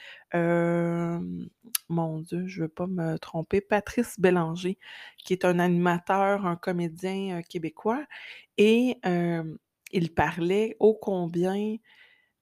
mon 1.90 2.20
Dieu, 2.22 2.48
je 2.48 2.64
veux 2.64 2.70
pas 2.70 2.88
me 2.88 3.18
tromper, 3.20 3.62
Patrice 3.62 4.20
Bélanger, 4.20 4.78
qui 5.18 5.34
est 5.34 5.46
un 5.46 5.60
animateur, 5.60 6.46
un 6.48 6.56
comédien, 6.58 7.42
québécois. 7.44 8.06
Et 8.58 9.00
il 9.92 10.14
parlait 10.16 10.78
ô 10.80 10.96
combien, 10.96 11.78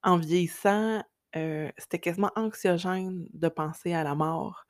en 0.02 0.18
vieillissant, 0.18 1.02
c'était 1.34 1.98
quasiment 2.00 2.30
anxiogène 2.36 3.26
de 3.32 3.48
penser 3.48 3.94
à 3.94 4.04
la 4.04 4.14
mort 4.14 4.66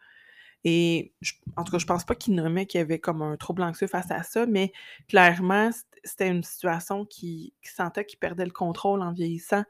et 0.65 1.13
en 1.57 1.65
tout 1.65 1.73
cas, 1.73 1.79
je 1.79 1.87
pense 1.87 2.05
pas 2.05 2.15
qu'il 2.15 2.35
nommait 2.35 2.67
qu'il 2.67 2.79
y 2.79 2.83
avait 2.83 3.01
comme 3.01 3.23
un 3.23 3.37
trouble 3.37 3.63
anxieux 3.63 3.89
face 3.89 4.11
à 4.11 4.23
ça, 4.23 4.47
mais 4.47 4.73
clairement, 5.09 5.71
c'ét 5.73 5.87
c'était 6.05 6.29
une 6.29 6.43
situation 6.43 7.05
qui 7.05 7.55
sentait 7.63 8.05
qu'il 8.05 8.19
perdait 8.19 8.45
le 8.45 8.51
contrôle 8.51 9.03
en 9.03 9.13
vieillissant. 9.13 9.63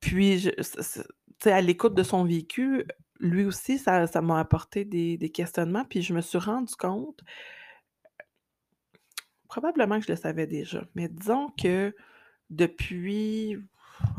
Puis 0.00 0.50
sais, 1.42 1.52
à 1.52 1.60
l'écoute 1.60 1.94
de 1.94 2.02
son 2.02 2.24
vécu, 2.24 2.86
lui 3.18 3.44
aussi, 3.44 3.78
ça 3.78 4.06
ça 4.06 4.22
m'a 4.22 4.38
apporté 4.40 4.84
des 4.84 5.18
des 5.18 5.30
questionnements, 5.30 5.84
puis 5.84 6.02
je 6.02 6.14
me 6.14 6.22
suis 6.22 6.38
rendue 6.38 6.74
compte 6.76 7.20
probablement 9.48 9.98
que 9.98 10.06
je 10.06 10.12
le 10.12 10.16
savais 10.16 10.46
déjà, 10.46 10.84
mais 10.94 11.08
disons 11.08 11.48
que 11.60 11.94
depuis 12.50 13.58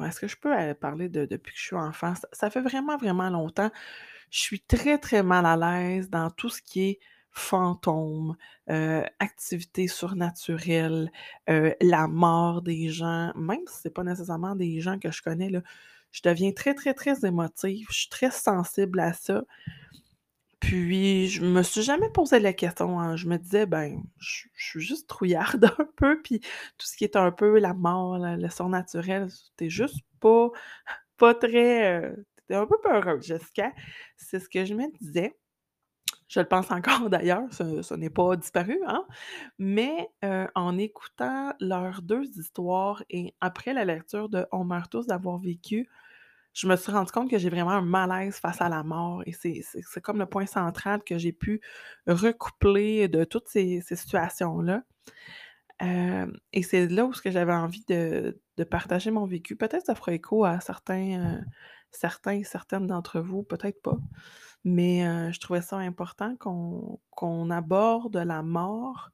est-ce 0.06 0.20
que 0.20 0.28
je 0.28 0.38
peux, 0.38 0.54
heu, 0.54 0.74
parler 0.74 1.10
de 1.10 1.26
depuis 1.26 1.54
que 1.54 1.60
je 1.60 1.66
suis 1.66 1.76
enfant? 1.76 2.14
Ça 2.34 2.50
fait 2.50 2.62
vraiment, 2.62 2.98
vraiment 2.98 3.30
longtemps. 3.30 3.72
Je 4.32 4.40
suis 4.40 4.62
très, 4.62 4.98
très 5.00 5.24
mal 5.24 5.46
à 5.46 5.58
l'aise 5.58 6.10
dans 6.10 6.30
tout 6.32 6.50
ce 6.50 6.62
qui 6.62 6.82
est 6.90 7.00
fantômes, 7.32 8.36
heu, 8.70 9.04
activités 9.20 9.88
surnaturelles, 9.88 11.12
heu, 11.50 11.76
la 11.82 12.08
mort 12.08 12.62
des 12.62 12.90
gens, 12.90 13.32
même 13.36 13.62
si 13.68 13.82
c'est 13.84 13.94
pas 13.94 14.04
nécessairement 14.04 14.56
des 14.56 14.82
gens 14.82 15.00
que 15.00 15.12
je 15.12 15.22
connais, 15.22 15.50
là. 15.50 15.62
Je 16.12 16.22
deviens 16.24 16.52
très, 16.52 16.74
très, 16.76 16.94
très 16.94 17.26
émotive, 17.26 17.88
je 17.92 18.00
suis 18.02 18.10
très 18.10 18.32
sensible 18.32 19.00
à 19.00 19.14
ça. 19.14 19.44
Puis 20.62 21.27
je 21.27 21.44
me 21.44 21.63
suis 21.63 21.82
jamais 21.82 22.10
posé 22.12 22.39
la 22.39 22.53
question, 22.53 23.00
hein. 23.00 23.15
Je 23.18 23.27
me 23.27 23.38
disais: 23.38 23.65
«Ben, 23.65 24.03
je 24.20 24.46
suis 24.56 24.80
juste 24.82 25.10
trouillarde 25.10 25.65
un 25.80 25.86
peu, 25.98 26.22
puis 26.22 26.39
tout 26.77 26.86
ce 26.88 26.96
qui 26.98 27.03
est 27.03 27.15
un 27.18 27.32
peu 27.32 27.60
la 27.60 27.74
mort, 27.74 28.18
la 28.20 28.38
le 28.38 28.50
surnaturel, 28.50 29.27
tu 29.58 29.70
juste 29.70 29.98
pas 30.20 30.50
pas 31.18 31.36
très, 31.36 32.13
tu 32.50 32.56
un 32.56 32.68
peu 32.68 32.77
peureuse, 32.84 33.25
Jessica». 33.25 33.72
C'est 34.18 34.39
ce 34.39 34.50
que 34.50 34.65
je 34.65 34.75
me 34.75 34.86
disais. 35.00 35.38
Je 36.30 36.39
le 36.41 36.48
pense 36.48 36.72
encore 36.72 37.10
d'ailleurs, 37.12 37.44
ce 37.53 37.94
n'est 37.96 38.10
pas 38.10 38.36
disparu, 38.38 38.80
hein, 38.88 39.06
mais 39.60 40.10
heu, 40.25 40.48
en 40.56 40.77
écoutant 40.77 41.53
leurs 41.60 42.01
2 42.03 42.24
histoires 42.39 43.03
et 43.10 43.36
après 43.41 43.74
la 43.74 43.86
lecture 43.86 44.30
de 44.30 44.46
On 44.51 44.63
meurt 44.65 44.91
tous 44.91 45.08
d'avoir 45.08 45.39
vécu, 45.39 45.89
je 46.53 46.67
me 46.67 46.75
suis 46.75 46.91
rendue 46.91 47.12
compte 47.12 47.29
que 47.29 47.38
j'ai 47.38 47.50
vraiment 47.50 47.72
un 47.72 47.81
malaise 47.81 48.36
face 48.38 48.62
à 48.62 48.70
la 48.70 48.84
mort 48.84 49.24
et 49.25 49.34
c'est 49.34 50.01
comme 50.01 50.20
le 50.20 50.25
point 50.25 50.46
central 50.46 51.03
que 51.03 51.17
j'ai 51.17 51.31
pu 51.34 51.62
recoupler 52.08 53.08
de 53.08 53.24
toutes 53.24 53.48
ces 53.50 53.81
ces 53.81 53.96
situations-là. 53.96 54.84
Hem 55.79 56.34
et 56.53 56.63
c'est 56.63 56.88
là 56.88 57.05
où 57.05 57.13
j'avais 57.25 57.53
envie 57.53 57.84
de 57.88 58.39
de 58.58 58.63
partager 58.63 59.12
mon 59.12 59.25
vécu. 59.25 59.55
Peut-être 59.55 59.86
ça 59.88 59.96
fera 59.96 60.13
écho 60.13 60.46
à 60.46 60.60
certains, 60.60 61.38
heu, 61.39 61.41
certains 61.91 62.34
et 62.34 62.43
certaines 62.43 62.86
d'entre 62.88 63.20
vous, 63.22 63.43
peut-être 63.43 63.81
pas. 63.81 63.98
Mais 64.65 65.05
heu, 65.08 65.31
je 65.34 65.39
trouvais 65.39 65.62
ça 65.62 65.77
important 65.77 66.36
qu'on 66.38 67.50
aborde 67.51 68.17
la 68.17 68.43
mort 68.43 69.12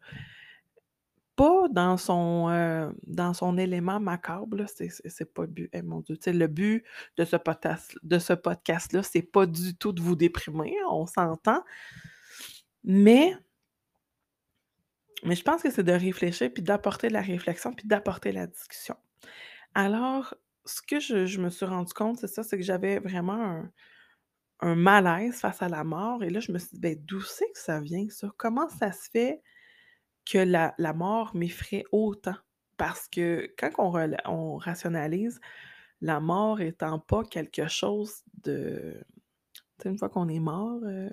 pas 1.37 1.69
dans 1.71 1.97
son, 1.97 2.49
heu, 2.51 2.93
dans 3.07 3.33
son 3.35 3.57
élément 3.59 4.01
macabre, 4.01 4.65
c'est 4.67 5.33
pas 5.33 5.43
le 5.43 5.49
but. 5.49 5.69
Eh 5.73 5.83
mon 5.83 6.01
Dieu, 6.01 6.17
le 6.27 6.47
but 6.47 6.85
de 7.17 7.25
ce 7.25 7.37
de 8.03 8.19
ce 8.19 8.33
podcast-là, 8.33 9.03
c'est 9.03 9.23
pas 9.23 9.47
du 9.47 9.75
tout 9.77 9.93
de 9.93 10.01
vous 10.01 10.17
déprimer, 10.17 10.75
on 10.91 11.07
s'entend. 11.07 11.63
Mais 12.83 13.37
mais 15.23 15.35
je 15.35 15.43
pense 15.43 15.61
que 15.63 15.71
c'est 15.71 15.83
de 15.83 15.91
réfléchir, 15.91 16.51
puis 16.53 16.63
d'apporter 16.63 17.09
la 17.09 17.21
réflexion, 17.21 17.73
puis 17.73 17.87
d'apporter 17.87 18.31
la 18.31 18.47
discussion. 18.47 18.95
Alors, 19.75 20.35
ce 20.65 20.81
que 20.81 20.99
je 20.99 21.25
je 21.27 21.41
me 21.41 21.49
suis 21.51 21.65
rendu 21.67 21.93
compte, 21.93 22.19
c'est 22.19 22.27
ça, 22.27 22.43
c'est 22.43 22.57
que 22.57 22.63
j'avais 22.63 22.99
vraiment 22.99 23.33
un 23.43 23.71
un 24.61 24.75
malaise 24.75 25.35
face 25.41 25.61
à 25.61 25.69
la 25.69 25.83
mort 25.83 26.23
et 26.23 26.29
là, 26.31 26.39
je 26.39 26.51
me 26.51 26.59
suis 26.59 26.69
dit: 26.73 26.79
«Beh, 26.81 26.95
d'où 26.97 27.21
c'est 27.21 27.51
que 27.51 27.59
ça 27.59 27.79
vient 27.81 28.07
ça? 28.09 28.31
Comment 28.37 28.69
ça 28.69 28.91
se 28.93 29.09
fait 29.11 29.41
que 30.29 30.39
la 30.39 30.93
mort 30.93 31.35
m'effraie 31.35 31.85
autant?» 31.91 32.35
parce 32.77 33.07
que 33.09 33.51
quand 33.59 33.71
on 33.79 33.93
on 34.25 34.57
rationalise, 34.57 35.39
la 36.01 36.19
mort 36.21 36.61
étant 36.61 36.99
pas 36.99 37.23
quelque 37.25 37.67
chose 37.69 38.23
de 38.43 39.01
une 39.85 39.97
fois 39.99 40.09
qu'on 40.09 40.29
est 40.29 40.39
mort, 40.39 40.79
heu, 40.85 41.11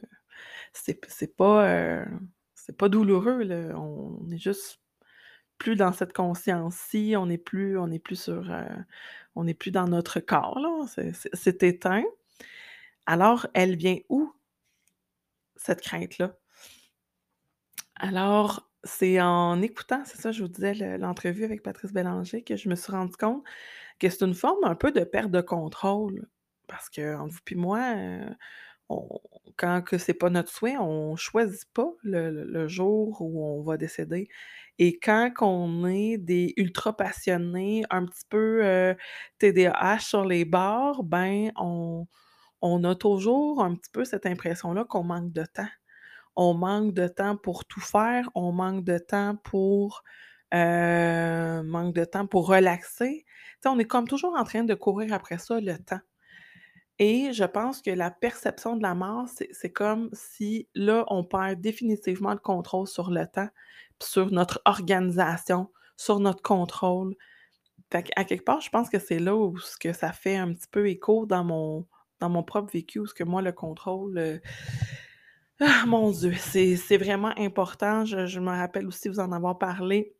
c'est 0.75 1.37
pas, 1.37 1.68
heu, 2.02 2.06
c'est 2.54 2.76
pas 2.76 2.88
douloureux, 2.90 3.42
là. 3.44 3.78
On 3.78 4.30
est 4.33 4.38
juste 4.38 4.80
plus 5.59 5.76
dans 5.76 5.92
cette 5.92 6.12
conscience-ci, 6.14 7.14
on 7.18 7.26
n'est 7.26 7.38
plus 7.38 7.78
on 7.78 7.88
n'est 7.88 7.99
plus 8.00 8.21
sur, 8.23 8.50
heu, 8.52 8.64
on 9.37 9.47
plus 9.54 9.71
dans 9.73 9.88
notre 9.88 10.21
corps, 10.21 10.59
c'est 11.35 11.62
éteint. 11.64 12.04
Alors, 13.06 13.47
elle 13.54 13.76
vient 13.76 13.99
où 14.11 14.33
cette 15.56 15.80
crainte-là? 15.83 16.37
Alors, 17.97 18.68
c'est 18.84 19.20
en 19.20 19.60
écoutant, 19.62 20.02
c'est 20.06 20.20
ça, 20.20 20.32
je 20.32 20.42
vous 20.42 20.48
disais, 20.48 20.74
le 20.74 20.96
l'entrevue 20.98 21.44
avec 21.44 21.62
Patrice 21.62 21.92
Bélanger 21.92 22.42
que 22.42 22.56
je 22.56 22.68
me 22.68 22.74
suis 22.76 22.92
rendue 22.92 23.16
compte 23.16 23.42
que 24.00 24.08
c'est 24.10 24.24
une 24.24 24.34
forme 24.34 24.64
un 24.64 24.74
peu 24.76 24.92
de 24.92 25.04
perte 25.04 25.30
de 25.30 25.40
contrôle. 25.40 26.28
Parce 26.68 26.88
qu'entre 26.90 27.32
vous 27.32 27.40
puis 27.44 27.56
moi, 27.56 27.94
on 28.88 29.08
quand 29.56 29.82
que 29.82 29.98
c'est 29.98 30.14
pas 30.14 30.30
notre 30.30 30.50
souhait, 30.50 30.76
on 30.78 31.16
choisit 31.16 31.68
pas 31.74 31.90
le 32.02 32.68
jour 32.68 33.18
où 33.20 33.46
on 33.60 33.62
va 33.62 33.76
décéder 33.76 34.28
et 34.78 34.98
quand 34.98 35.30
qu'on 35.34 35.86
est 35.86 36.18
des 36.18 36.52
ultra 36.56 36.96
passionnés, 36.96 37.84
un 37.90 38.06
petit 38.06 38.24
peu, 38.28 38.94
TDAH 39.38 40.00
sur 40.00 40.24
les 40.24 40.44
bords, 40.44 41.04
ben, 41.04 41.52
on 41.56 42.06
on 42.62 42.84
a 42.84 42.94
toujours 42.96 43.62
un 43.62 43.74
petit 43.76 43.90
peu 43.92 44.04
cette 44.06 44.26
impression-là 44.26 44.84
qu'on 44.86 45.04
manque 45.04 45.32
de 45.32 45.44
temps. 45.44 45.68
On 46.36 46.54
manque 46.54 46.94
de 46.94 47.08
temps 47.08 47.36
pour 47.36 47.64
tout 47.64 47.80
faire, 47.80 48.28
on 48.34 48.52
manque 48.52 48.84
de 48.84 48.98
temps 48.98 49.36
pour, 49.44 50.02
pour 52.30 52.46
relaxer. 52.48 53.24
On 53.66 53.78
est 53.78 53.84
comme 53.86 54.08
toujours 54.08 54.34
en 54.36 54.44
train 54.44 54.64
de 54.64 54.74
courir 54.74 55.12
après 55.12 55.38
ça, 55.38 55.60
le 55.60 55.78
temps 55.78 56.00
et 56.98 57.32
je 57.32 57.44
pense 57.44 57.82
que 57.82 57.90
la 57.90 58.10
perception 58.10 58.76
de 58.76 58.82
la 58.82 58.94
mort, 58.94 59.28
c'est 59.28 59.72
comme 59.72 60.10
si, 60.12 60.68
là, 60.74 61.04
on 61.08 61.24
perd 61.24 61.60
définitivement 61.60 62.32
le 62.32 62.38
contrôle 62.38 62.86
sur 62.86 63.10
le 63.10 63.26
temps, 63.26 63.48
sur 64.00 64.30
notre 64.30 64.60
organisation, 64.64 65.70
sur 65.96 66.20
notre 66.20 66.42
contrôle. 66.42 67.14
Qu'à 67.90 68.24
quelque 68.24 68.44
part, 68.44 68.60
je 68.60 68.70
pense 68.70 68.90
que 68.90 68.98
c'est 68.98 69.18
là 69.18 69.36
où 69.36 69.56
ça 69.58 70.12
fait 70.12 70.36
un 70.36 70.52
petit 70.52 70.68
peu 70.70 70.88
écho 70.88 71.26
dans 71.26 71.44
mon 71.44 72.42
propre 72.44 72.72
vécu, 72.72 73.00
où 73.00 73.06
ce 73.06 73.14
que 73.14 73.24
moi, 73.24 73.42
le 73.42 73.52
contrôle, 73.52 74.18
heu 74.18 74.40
ah 75.61 75.84
mon 75.87 76.11
Dieu, 76.11 76.32
c'est 76.34 76.96
vraiment 76.99 77.32
important. 77.38 78.04
Je 78.04 78.40
me 78.40 78.49
rappelle 78.50 78.87
aussi 78.87 79.08
vous 79.08 79.20
en 79.20 79.32
avoir 79.32 79.58
parlé 79.58 80.14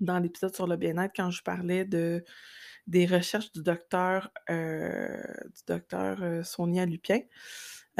dans 0.00 0.18
l'épisode 0.20 0.54
sur 0.54 0.66
le 0.68 0.76
bien-être 0.76 1.12
quand 1.16 1.30
je 1.30 1.42
parlais 1.42 1.84
de 1.86 2.24
des 2.88 3.06
recherches 3.06 3.52
du 3.52 3.62
docteur, 3.62 4.30
heu, 4.50 5.22
du 5.56 5.62
docteur, 5.68 6.22
heu, 6.22 6.42
Sonia 6.44 6.86
Lupien, 6.86 7.20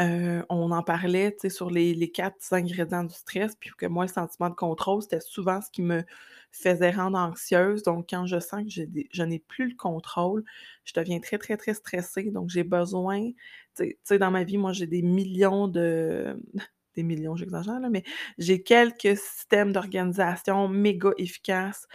Heu, 0.00 0.44
on 0.48 0.70
en 0.72 0.82
parlait, 0.82 1.36
sur 1.50 1.70
les 1.70 2.10
4 2.10 2.52
ingrédients 2.52 3.04
du 3.04 3.14
stress, 3.14 3.54
puis 3.60 3.70
que 3.76 3.86
moi, 3.86 4.04
le 4.06 4.10
sentiment 4.12 4.48
de 4.50 4.54
contrôle, 4.54 5.02
c'était 5.02 5.20
souvent 5.20 5.60
ce 5.60 5.70
qui 5.70 5.82
me 5.82 6.04
faisait 6.52 6.90
rendre 6.90 7.18
anxieuse. 7.18 7.82
Donc 7.82 8.06
quand 8.10 8.26
je 8.26 8.40
sens 8.40 8.62
que 8.64 8.82
je 9.12 9.22
n'ai 9.22 9.38
plus 9.40 9.68
le 9.70 9.76
contrôle, 9.76 10.44
je 10.84 10.92
deviens 10.94 11.20
très, 11.20 11.38
très, 11.38 11.56
très 11.56 11.74
stressée. 11.74 12.30
Donc 12.30 12.48
j'ai 12.50 12.64
besoin 12.64 13.30
tu 13.76 13.96
sais, 14.04 14.18
dans 14.18 14.30
ma 14.30 14.44
vie, 14.44 14.58
moi, 14.58 14.72
j'ai 14.72 14.86
des 14.86 15.02
millions 15.02 15.68
de 15.68 16.40
des 16.96 17.02
millions, 17.04 17.36
j'exagère 17.36 17.78
là, 17.80 17.88
mais 17.88 18.02
j'ai 18.38 18.62
quelques 18.64 19.16
systèmes 19.16 19.72
d'organisation 19.72 20.66
méga 20.68 21.10
efficaces. 21.18 21.86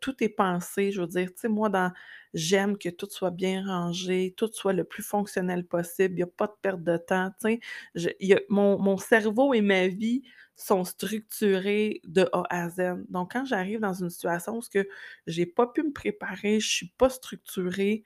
Tout 0.00 0.22
est 0.22 0.28
pensé, 0.28 0.92
je 0.92 1.00
veux 1.00 1.06
dire, 1.06 1.28
tu 1.28 1.40
sais, 1.42 1.48
moi, 1.48 1.68
dans 1.68 1.92
j'aime 2.34 2.76
que 2.78 2.88
tout 2.88 3.08
soit 3.10 3.30
bien 3.30 3.64
rangé, 3.66 4.34
tout 4.36 4.48
soit 4.52 4.72
le 4.72 4.84
plus 4.84 5.02
fonctionnel 5.02 5.64
possible, 5.66 6.14
il 6.16 6.20
y 6.20 6.22
a 6.22 6.26
pas 6.26 6.46
de 6.46 6.54
perte 6.62 6.82
de 6.82 6.96
temps, 6.96 7.30
tu 7.40 7.48
sais. 7.54 7.60
Je 7.94 8.08
mon 8.48 8.98
cerveau 8.98 9.54
et 9.54 9.60
ma 9.60 9.88
vie 9.88 10.22
sont 10.56 10.84
structurés 10.84 12.00
de 12.04 12.28
A 12.32 12.44
à 12.50 12.68
Z. 12.68 13.04
Donc 13.08 13.32
quand 13.32 13.44
j'arrive 13.44 13.80
dans 13.80 13.94
une 13.94 14.10
situation 14.10 14.58
où 14.58 14.60
que 14.72 14.86
j'ai 15.26 15.46
pas 15.46 15.66
pu 15.66 15.82
me 15.82 15.92
préparer, 15.92 16.60
je 16.60 16.68
suis 16.68 16.88
pas 16.98 17.08
structurée 17.10 18.04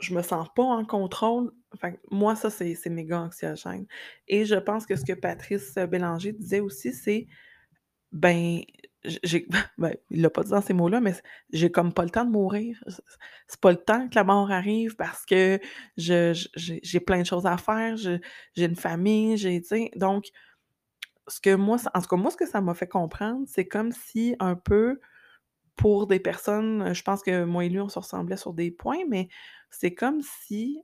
je 0.00 0.14
me 0.14 0.22
sens 0.22 0.48
pas 0.54 0.62
en 0.62 0.84
contrôle, 0.84 1.52
que 1.80 1.88
moi, 2.10 2.34
ça, 2.34 2.50
c'est 2.50 2.74
méga 2.88 3.20
anxiogène 3.20 3.86
et 4.28 4.44
je 4.44 4.54
pense 4.56 4.86
que 4.86 4.96
ce 4.96 5.04
que 5.04 5.12
Patrice, 5.12 5.74
Bélanger 5.74 6.32
disait 6.32 6.60
aussi, 6.60 6.92
c'est 6.92 7.26
ben, 8.12 8.60
j'ai 9.04 9.46
ben, 9.78 9.94
il 10.10 10.22
l'a 10.22 10.30
pas 10.30 10.42
dit 10.44 10.50
dans 10.50 10.60
ces 10.62 10.74
mots-là, 10.74 11.00
mais 11.00 11.14
j'ai 11.52 11.70
comme 11.70 11.92
pas 11.92 12.04
le 12.04 12.10
temps 12.10 12.24
de 12.24 12.30
mourir. 12.30 12.82
C'est 13.48 13.60
pas 13.60 13.70
le 13.72 13.78
temps 13.78 14.08
que 14.08 14.14
la 14.14 14.24
mort 14.24 14.50
arrive 14.50 14.96
parce 14.96 15.24
que 15.26 15.58
je 15.96 16.32
j'ai 16.56 17.00
plein 17.00 17.20
de 17.20 17.26
choses 17.26 17.46
à 17.46 17.56
faire, 17.56 17.96
j'ai 17.96 18.20
une 18.56 18.76
famille, 18.76 19.36
j'ai? 19.36 19.62
Donc 19.96 20.26
ce 21.28 21.40
que 21.40 21.54
moi 21.54 21.78
en 21.94 22.00
tout 22.00 22.08
cas, 22.08 22.16
moi, 22.16 22.30
ce 22.30 22.36
que 22.36 22.46
ça 22.46 22.60
m'a 22.60 22.74
fait 22.74 22.88
comprendre, 22.88 23.44
c'est 23.48 23.66
comme 23.66 23.92
si 23.92 24.34
un 24.40 24.54
peu 24.56 25.00
pour 25.76 26.06
des 26.06 26.20
personnes, 26.20 26.82
heu, 26.90 26.94
je 26.94 27.02
pense 27.02 27.22
que 27.22 27.44
moi 27.44 27.64
et 27.66 27.68
lui, 27.70 27.80
on 27.80 27.88
se 27.90 27.98
ressemblait 28.00 28.36
sur 28.38 28.54
des 28.54 28.70
points, 28.70 29.04
mais 29.08 29.28
c'est 29.70 29.94
comme 29.94 30.20
si, 30.22 30.82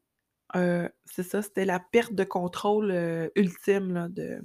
heu, 0.56 0.90
c'est 1.06 1.25
ça, 1.25 1.42
c'était 1.42 1.64
la 1.66 1.80
perte 1.80 2.14
de 2.14 2.25
contrôle, 2.25 2.92
heu, 2.92 3.33
ultime 3.37 3.95
là, 3.95 4.09
de 4.11 4.40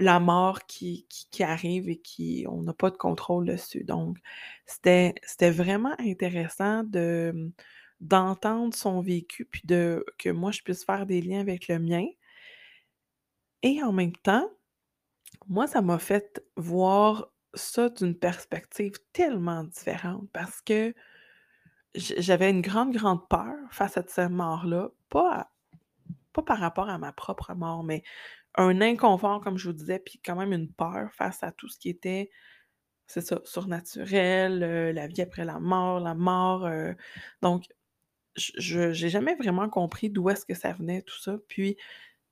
la 0.00 0.18
mort 0.18 0.66
qui 0.66 1.06
arrive 1.40 1.88
et 1.88 1.98
qui 1.98 2.46
on 2.48 2.62
n'a 2.62 2.72
pas 2.72 2.90
de 2.90 2.96
contrôle 2.96 3.46
dessus. 3.46 3.84
Donc 3.84 4.18
c'était 4.66 5.14
vraiment 5.50 5.94
intéressant 5.98 6.82
de, 6.84 7.52
d'entendre 8.00 8.74
son 8.74 9.00
vécu, 9.00 9.44
puis 9.44 9.62
de 9.64 10.04
que 10.18 10.30
moi, 10.30 10.50
je 10.52 10.62
puisse 10.62 10.84
faire 10.84 11.06
des 11.06 11.20
liens 11.20 11.40
avec 11.40 11.68
le 11.68 11.78
mien 11.78 12.06
et 13.62 13.82
en 13.82 13.92
même 13.92 14.16
temps, 14.16 14.50
moi, 15.48 15.66
ça 15.66 15.82
m'a 15.82 15.98
fait 15.98 16.42
voir 16.56 17.30
ça 17.54 17.88
d'une 17.90 18.16
perspective 18.16 18.92
tellement 19.12 19.64
différente 19.64 20.28
parce 20.32 20.62
que 20.62 20.94
j'avais 21.94 22.50
une 22.50 22.62
grande, 22.62 22.92
grande 22.94 23.28
peur 23.28 23.56
face 23.70 23.96
à 23.96 24.04
cette 24.06 24.30
mort-là, 24.30 24.90
pas 25.08 25.50
par 26.46 26.58
rapport 26.58 26.88
à 26.88 26.96
ma 26.96 27.12
propre 27.12 27.52
mort, 27.54 27.84
mais 27.84 28.02
un 28.60 28.80
inconfort, 28.82 29.40
comme 29.42 29.58
je 29.58 29.68
vous 29.68 29.74
disais, 29.74 29.98
puis 30.00 30.20
quand 30.24 30.36
même 30.36 30.52
une 30.54 30.72
peur 30.72 31.12
face 31.14 31.42
à 31.44 31.52
tout 31.52 31.68
ce 31.68 31.78
qui 31.78 31.90
était, 31.90 32.30
c'est 33.06 33.22
ça, 33.22 33.40
surnaturel, 33.44 34.62
heu, 34.64 34.92
la 34.92 35.08
vie 35.08 35.22
après 35.22 35.44
la 35.44 35.60
mort, 35.60 36.00
la 36.00 36.14
mort, 36.14 36.66
heu, 36.66 36.96
donc 37.42 37.66
je 38.36 38.92
j'ai 38.92 39.08
jamais 39.10 39.34
vraiment 39.36 39.68
compris 39.68 40.10
d'où 40.10 40.30
est-ce 40.30 40.46
que 40.46 40.54
ça 40.54 40.72
venait 40.72 41.02
tout 41.02 41.18
ça, 41.18 41.38
puis 41.48 41.76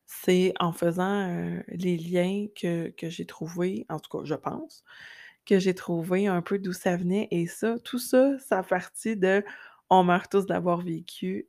c'est 0.07 0.55
en 0.61 0.73
faisant, 0.73 1.31
heu, 1.31 1.65
les 1.69 1.97
liens 1.99 2.47
que 2.57 2.91
que 2.91 3.11
j'ai 3.11 3.27
trouvé, 3.27 3.87
en 3.91 3.99
tout 4.01 4.11
cas, 4.19 4.25
je 4.27 4.35
pense, 4.35 4.85
que 5.47 5.59
j'ai 5.59 5.75
trouvé 5.75 6.27
un 6.29 6.43
peu 6.43 6.59
d'où 6.59 6.73
ça 6.75 6.97
venait. 6.97 7.29
Et 7.31 7.47
ça, 7.47 7.79
tout 7.85 7.99
ça, 7.99 8.39
ça 8.41 8.59
a 8.61 8.63
parti 8.65 9.17
de 9.17 9.45
«On 9.91 10.05
meurt 10.05 10.31
tous 10.33 10.47
d'avoir 10.47 10.81
vécu», 10.83 11.49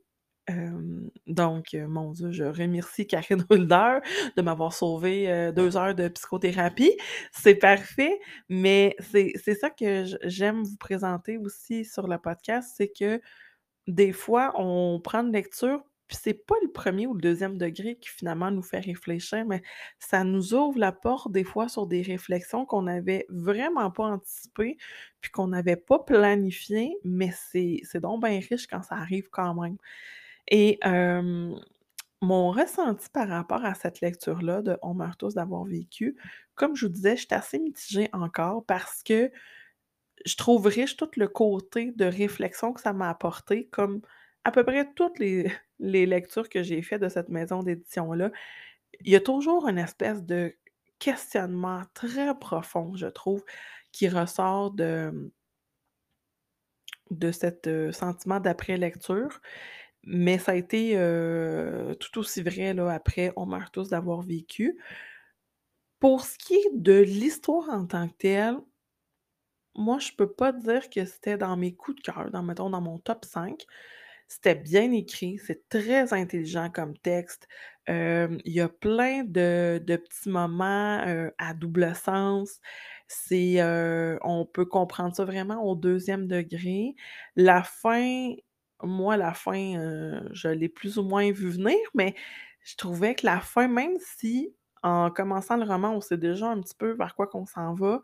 donc 1.26 1.74
heu, 1.74 1.86
mon 1.86 2.12
Dieu, 2.12 2.32
je 2.32 2.44
remercie 2.44 3.06
Carine 3.06 3.44
Hulder 3.50 3.98
de 4.36 4.42
m'avoir 4.42 4.72
sauvé, 4.72 5.28
heu, 5.30 5.52
2 5.52 5.76
heures 5.76 5.94
de 5.94 6.08
psychothérapie. 6.08 6.96
C'est 7.32 7.54
parfait, 7.54 8.18
mais 8.48 8.96
c'est 9.00 9.54
ça 9.54 9.70
que 9.70 10.04
j'aime 10.24 10.62
vous 10.62 10.76
présenter 10.76 11.38
aussi 11.38 11.84
sur 11.84 12.08
le 12.08 12.18
podcast, 12.18 12.72
c'est 12.76 12.90
que 12.90 13.20
des 13.88 14.12
fois, 14.12 14.52
on 14.56 15.00
prend 15.02 15.20
une 15.26 15.32
lecture, 15.32 15.82
puis 16.08 16.18
c'est 16.22 16.34
pas 16.46 16.56
le 16.62 16.70
1er 16.72 17.06
ou 17.08 17.14
le 17.14 17.20
2e 17.20 17.58
degré 17.58 17.96
qui 17.96 18.08
finalement 18.10 18.50
nous 18.50 18.62
fait 18.62 18.80
réfléchir, 18.80 19.44
mais 19.46 19.62
ça 19.98 20.24
nous 20.24 20.54
ouvre 20.54 20.78
la 20.78 20.92
porte 20.92 21.32
des 21.32 21.44
fois 21.44 21.68
sur 21.68 21.86
des 21.86 22.02
réflexions 22.02 22.66
qu'on 22.66 22.86
avait 22.88 23.26
vraiment 23.30 23.90
pas 23.92 24.04
anticipées, 24.06 24.78
puis 25.20 25.30
qu'on 25.32 25.48
n'avait 25.48 25.76
pas 25.76 26.00
planifiées, 26.00 26.96
mais 27.04 27.30
c'est 27.52 27.82
donc 28.00 28.24
bien 28.24 28.40
riche 28.48 28.66
quand 28.68 28.82
ça 28.82 28.96
arrive 28.96 29.28
quand 29.30 29.54
même 29.60 29.76
et 30.50 30.78
mon 32.22 32.50
ressenti 32.50 33.08
par 33.10 33.28
rapport 33.28 33.64
à 33.64 33.74
cette 33.74 34.00
lecture-là 34.00 34.62
de 34.62 34.78
«On 34.82 34.94
meurt 34.94 35.18
tous 35.18 35.34
d'avoir 35.34 35.64
vécu», 35.64 36.16
comme 36.54 36.76
je 36.76 36.86
vous 36.86 36.92
disais, 36.92 37.16
j'étais 37.16 37.34
assez 37.34 37.58
mitigée 37.58 38.10
encore 38.12 38.64
parce 38.66 39.02
que 39.02 39.30
je 40.26 40.36
trouve 40.36 40.66
riche 40.66 40.96
tout 40.96 41.10
le 41.16 41.28
côté 41.28 41.92
de 41.92 42.04
réflexion 42.04 42.72
que 42.72 42.80
ça 42.80 42.92
m'a 42.92 43.08
apporté, 43.08 43.68
comme 43.68 44.02
à 44.44 44.50
peu 44.50 44.64
près 44.64 44.92
toutes 44.94 45.18
les 45.78 46.06
lectures 46.06 46.48
que 46.48 46.62
j'ai 46.62 46.82
faites 46.82 47.02
de 47.02 47.08
cette 47.08 47.30
maison 47.30 47.62
d'édition-là. 47.62 48.30
Il 49.00 49.12
y 49.12 49.16
a 49.16 49.20
toujours 49.20 49.68
une 49.68 49.78
espèce 49.78 50.22
de 50.24 50.54
questionnement 50.98 51.82
très 51.94 52.38
profond, 52.38 52.94
je 52.96 53.06
trouve, 53.06 53.44
qui 53.92 54.08
ressort 54.08 54.72
de, 54.72 55.32
de 57.10 57.32
heu, 57.66 57.92
sentiment 57.92 58.40
d'après-lecture, 58.40 59.40
mais 60.04 60.38
ça 60.38 60.52
a 60.52 60.54
été, 60.56 60.94
tout 62.00 62.18
aussi 62.18 62.42
vrai, 62.42 62.74
là, 62.74 62.90
après 62.92 63.32
«On 63.36 63.46
meurt 63.46 63.72
tous 63.72 63.88
d'avoir 63.90 64.22
vécu». 64.22 64.78
Pour 66.00 66.24
ce 66.24 66.36
qui 66.38 66.54
est 66.54 66.70
de 66.74 66.98
l'histoire 67.00 67.68
en 67.70 67.86
tant 67.86 68.08
que 68.08 68.14
telle 68.14 68.56
moi, 69.76 69.98
je 69.98 70.12
peux 70.16 70.30
pas 70.30 70.52
dire 70.52 70.90
que 70.90 71.04
c'était 71.04 71.36
dans 71.38 71.56
mes 71.56 71.74
coups 71.74 71.96
de 71.98 72.02
cœur, 72.02 72.30
dans 72.30 72.42
mettons, 72.42 72.70
dans 72.70 72.80
mon 72.80 72.98
top 72.98 73.24
5. 73.24 73.64
C'était 74.28 74.54
bien 74.54 74.92
écrit, 74.92 75.38
c'est 75.38 75.68
très 75.68 76.12
intelligent 76.12 76.70
comme 76.70 76.96
texte, 76.98 77.48
il 77.88 78.40
y 78.44 78.60
a 78.60 78.68
plein 78.68 79.24
de 79.24 79.80
de 79.84 79.96
petits 79.96 80.28
moments, 80.28 81.04
à 81.38 81.54
double 81.54 81.94
sens. 81.96 82.60
C'est, 83.08 83.58
on 84.22 84.46
peut 84.46 84.66
comprendre 84.66 85.16
ça 85.16 85.24
vraiment 85.24 85.64
au 85.64 85.74
2e 85.76 86.26
degré. 86.28 86.94
La 87.36 87.62
fin, 87.64 88.34
moi, 88.82 89.16
la 89.16 89.34
fin, 89.34 89.76
heu, 89.78 90.28
je 90.32 90.48
l'ai 90.48 90.68
plus 90.68 90.98
ou 90.98 91.02
moins 91.04 91.30
vue 91.32 91.50
venir, 91.50 91.76
mais 91.94 92.14
je 92.64 92.76
trouvais 92.76 93.14
que 93.14 93.26
la 93.26 93.40
fin, 93.40 93.68
même 93.68 93.96
si 94.00 94.54
en 94.82 95.10
commençant 95.10 95.56
le 95.56 95.64
roman, 95.64 95.92
on 95.94 96.00
sait 96.00 96.16
déjà 96.18 96.48
un 96.50 96.60
petit 96.60 96.74
peu 96.76 96.92
vers 96.92 97.14
quoi 97.14 97.26
qu'on 97.26 97.46
s'en 97.46 97.74
va, 97.74 98.02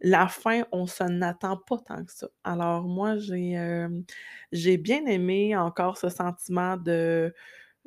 la 0.00 0.28
fin, 0.28 0.64
on 0.72 0.86
s'en 0.86 1.22
attend 1.22 1.56
pas 1.56 1.78
tant 1.78 2.04
que 2.04 2.12
ça. 2.12 2.28
Alors 2.44 2.84
moi, 2.84 3.16
j'ai, 3.18 3.52
hem, 3.52 4.04
j'ai 4.52 4.76
bien 4.78 5.06
aimé 5.06 5.56
encore 5.56 5.96
ce 5.98 6.08
sentiment 6.10 6.76
de 6.76 7.34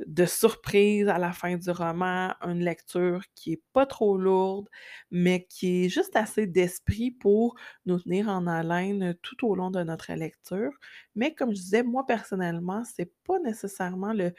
de 0.08 0.26
surprise 0.26 1.08
à 1.10 1.18
la 1.18 1.32
fin 1.34 1.58
du 1.58 1.70
roman, 1.72 2.34
une 2.42 2.60
lecture 2.64 3.22
qui 3.36 3.54
est 3.54 3.64
pas 3.74 3.86
trop 3.86 4.18
lourde, 4.18 4.70
mais 5.12 5.46
qui 5.50 5.86
est 5.86 5.90
juste 5.90 6.16
assez 6.16 6.48
d'esprit 6.48 7.12
pour 7.12 7.56
nous 7.86 8.00
tenir 8.00 8.30
en 8.30 8.48
haleine 8.48 9.16
tout 9.22 9.46
au 9.48 9.56
long 9.56 9.72
de 9.72 9.84
notre 9.84 10.14
lecture. 10.14 10.72
Mais 11.16 11.34
comme 11.34 11.50
je 11.52 11.62
disais, 11.62 11.84
moi, 11.84 12.06
personnellement, 12.06 12.84
c'est 12.86 13.12
pas 13.26 13.40
nécessairement 13.40 14.14
le 14.14 14.34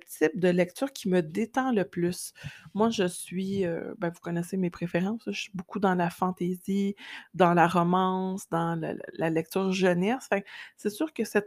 type 0.00 0.38
de 0.38 0.48
lecture 0.48 0.92
qui 0.92 1.08
me 1.08 1.20
détend 1.22 1.72
le 1.72 1.84
plus. 1.84 2.32
Moi, 2.74 2.90
je 2.90 3.06
suis, 3.06 3.64
heu, 3.64 3.94
ben, 3.98 4.10
vous 4.10 4.20
connaissez 4.20 4.56
mes 4.56 4.70
préférences, 4.70 5.22
je 5.26 5.32
suis 5.42 5.52
beaucoup 5.54 5.78
dans 5.80 5.94
la 5.94 6.10
fantaisie, 6.10 6.94
dans 7.34 7.54
la 7.54 7.66
romance, 7.68 8.48
dans 8.50 8.80
la 9.18 9.30
lecture 9.30 9.72
jeunesse, 9.72 10.28
c'est 10.76 10.90
sûr 10.90 11.12
que 11.12 11.24
ce 11.24 11.38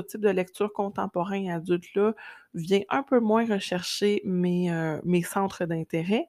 type 0.00 0.20
de 0.20 0.28
lecture 0.30 0.72
contemporain 0.72 1.48
adulte-là 1.54 2.14
vient 2.54 2.82
un 2.90 3.02
peu 3.02 3.20
moins 3.20 3.46
rechercher 3.46 4.22
mes, 4.24 4.70
heu, 4.72 5.00
mes 5.04 5.22
centres 5.22 5.64
d'intérêt, 5.66 6.28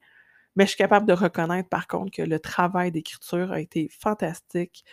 mais 0.55 0.65
je 0.65 0.69
suis 0.71 0.77
capable 0.77 1.07
de 1.07 1.13
reconnaître 1.13 1.69
par 1.69 1.87
contre 1.87 2.11
que 2.11 2.21
le 2.23 2.39
travail 2.39 2.91
d'écriture 2.91 3.51
a 3.53 3.59
été 3.61 3.89
fantastique. 3.89 4.83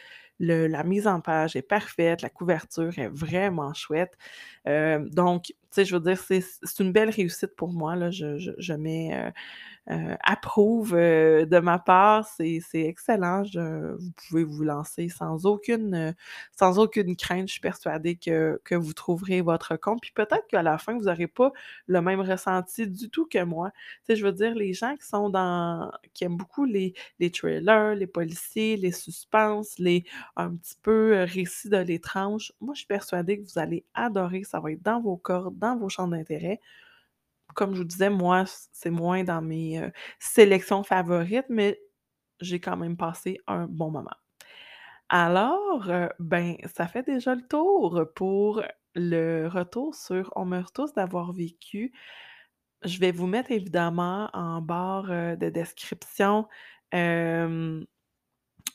la 0.69 0.85
mise 0.85 1.07
en 1.07 1.21
page 1.21 1.57
est 1.57 1.63
parfaite, 1.63 2.23
la 2.23 2.31
couverture 2.31 2.99
est 2.99 3.09
vraiment 3.09 3.75
chouette. 3.75 4.15
Heu, 4.69 5.09
donc, 5.13 5.53
sais, 5.75 5.85
je 5.85 5.95
veux 5.97 6.01
dire, 6.03 6.19
c'est 6.21 6.43
une 6.81 6.93
belle 6.93 7.11
réussite 7.11 7.55
pour 7.57 7.73
moi, 7.73 7.97
là. 7.97 8.11
Je 8.11 8.39
je 8.39 8.53
je 8.59 8.73
mets, 8.75 9.15
heu 9.17 9.33
heu, 9.95 10.17
approuve, 10.25 10.95
heu, 10.95 11.47
de 11.47 11.59
ma 11.61 11.79
part. 11.79 12.27
C'est 12.29 12.61
excellent. 12.75 13.45
Je 13.45 13.95
vous 13.97 14.11
pouvez 14.29 14.45
vous 14.45 14.65
lancer 14.65 15.09
sans 15.09 15.47
aucune, 15.47 16.15
sans 16.53 16.79
aucune 16.79 17.17
crainte. 17.17 17.49
Je 17.49 17.53
suis 17.55 17.61
persuadée 17.61 18.17
que 18.17 18.61
que 18.65 18.75
vous 18.75 18.93
trouverez 18.95 19.41
votre 19.43 19.77
compte. 19.77 20.01
Puis 20.03 20.13
peut-être 20.15 20.47
qu'à 20.49 20.63
la 20.63 20.79
fin, 20.79 20.97
vous 20.99 21.09
aurez 21.09 21.27
pas 21.29 21.53
le 21.87 22.01
même 22.03 22.21
ressenti 22.21 22.87
du 22.89 23.11
tout 23.11 23.27
que 23.27 23.43
moi. 23.45 23.71
Je 24.09 24.25
veux 24.25 24.33
dire, 24.33 24.55
les 24.55 24.73
gens 24.75 24.97
qui 24.97 25.07
sont 25.07 25.31
dans 25.31 25.91
qui 26.15 26.25
aiment 26.25 26.37
beaucoup 26.37 26.65
les 26.65 26.95
les 27.19 27.31
les 27.97 28.07
policiers, 28.07 28.77
les 28.77 28.93
suspens, 28.93 29.63
les 29.79 30.05
un 30.37 30.55
petit 30.57 30.77
peu, 30.83 31.25
récits 31.29 31.69
de 31.71 31.79
l'étrange, 31.79 32.53
moi, 32.61 32.75
je 32.75 32.81
suis 32.81 32.87
persuadée 32.87 33.39
que 33.41 33.45
vous 33.45 33.59
allez 33.59 33.85
adorer. 33.95 34.45
Ça 34.45 34.61
va 34.61 34.73
être 34.73 34.83
dans 34.83 35.01
vos 35.01 35.17
cordes, 35.17 35.59
dans 35.63 35.79
vos 35.79 35.91
champs 35.91 36.09
d'intérêt. 36.09 36.61
Comme 37.55 37.75
je 37.75 37.81
vous 37.81 37.85
disais, 37.87 38.11
moi, 38.11 38.45
c'est 38.73 38.91
moins 38.91 39.25
dans 39.25 39.43
mes, 39.43 39.79
heu, 39.81 39.93
sélections 40.21 40.83
favorites, 40.85 41.47
mais 41.51 41.81
j'ai 42.41 42.61
quand 42.61 42.77
même 42.77 42.97
passé 42.97 43.39
un 43.47 43.67
bon 43.67 43.91
moment. 43.91 44.11
Alors, 45.09 45.89
heu, 45.91 46.09
ben, 46.19 46.57
ça 46.75 46.87
fait 46.89 47.03
déjà 47.03 47.35
le 47.35 47.43
tour 47.47 48.05
pour 48.15 48.63
le 48.95 49.47
retour 49.49 49.95
sur 49.95 50.33
On 50.37 50.45
meurt 50.47 50.75
tous 50.75 50.93
d'avoir 50.95 51.33
vécu. 51.33 51.93
Je 52.85 52.99
vais 53.01 53.13
vous 53.13 53.27
mettre 53.27 53.53
évidemment 53.53 54.31
en 54.35 54.63
barre, 54.63 55.11
heu, 55.13 55.37
de 55.37 55.51
description, 55.51 56.49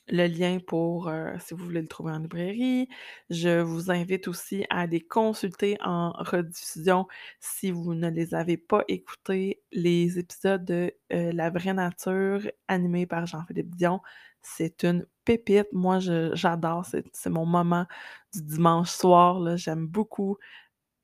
le 0.10 0.28
lien 0.28 0.60
pour, 0.66 1.10
heu, 1.10 1.34
si 1.40 1.54
vous 1.54 1.66
voulez 1.66 1.82
le 1.82 1.88
trouver 1.88 2.12
en 2.14 2.20
librairie. 2.20 2.88
Je 3.30 3.60
vous 3.62 3.92
invite 3.92 4.28
aussi 4.28 4.66
à 4.70 4.86
les 4.88 5.02
consulter 5.02 5.78
en 5.84 6.12
rediffusion 6.14 7.08
si 7.40 7.72
vous 7.72 7.94
ne 7.94 8.10
les 8.10 8.34
avez 8.34 8.58
pas 8.58 8.84
écoutés, 8.88 9.62
les 9.72 10.20
épisodes 10.20 10.64
de, 10.66 10.94
heu, 11.14 11.32
La 11.32 11.50
vraie 11.50 11.74
nature 11.74 12.42
animés 12.68 13.06
par 13.06 13.26
Jean-Philippe 13.26 13.76
Dion. 13.76 14.02
C'est 14.42 14.84
une 14.84 15.06
pépite. 15.26 15.68
Moi, 15.74 16.00
j'adore, 16.00 16.86
c'est 16.86 17.30
mon 17.30 17.46
moment 17.46 17.86
du 18.34 18.42
dimanche 18.44 18.90
soir. 18.92 19.58
J'aime 19.58 19.88
beaucoup 19.88 20.38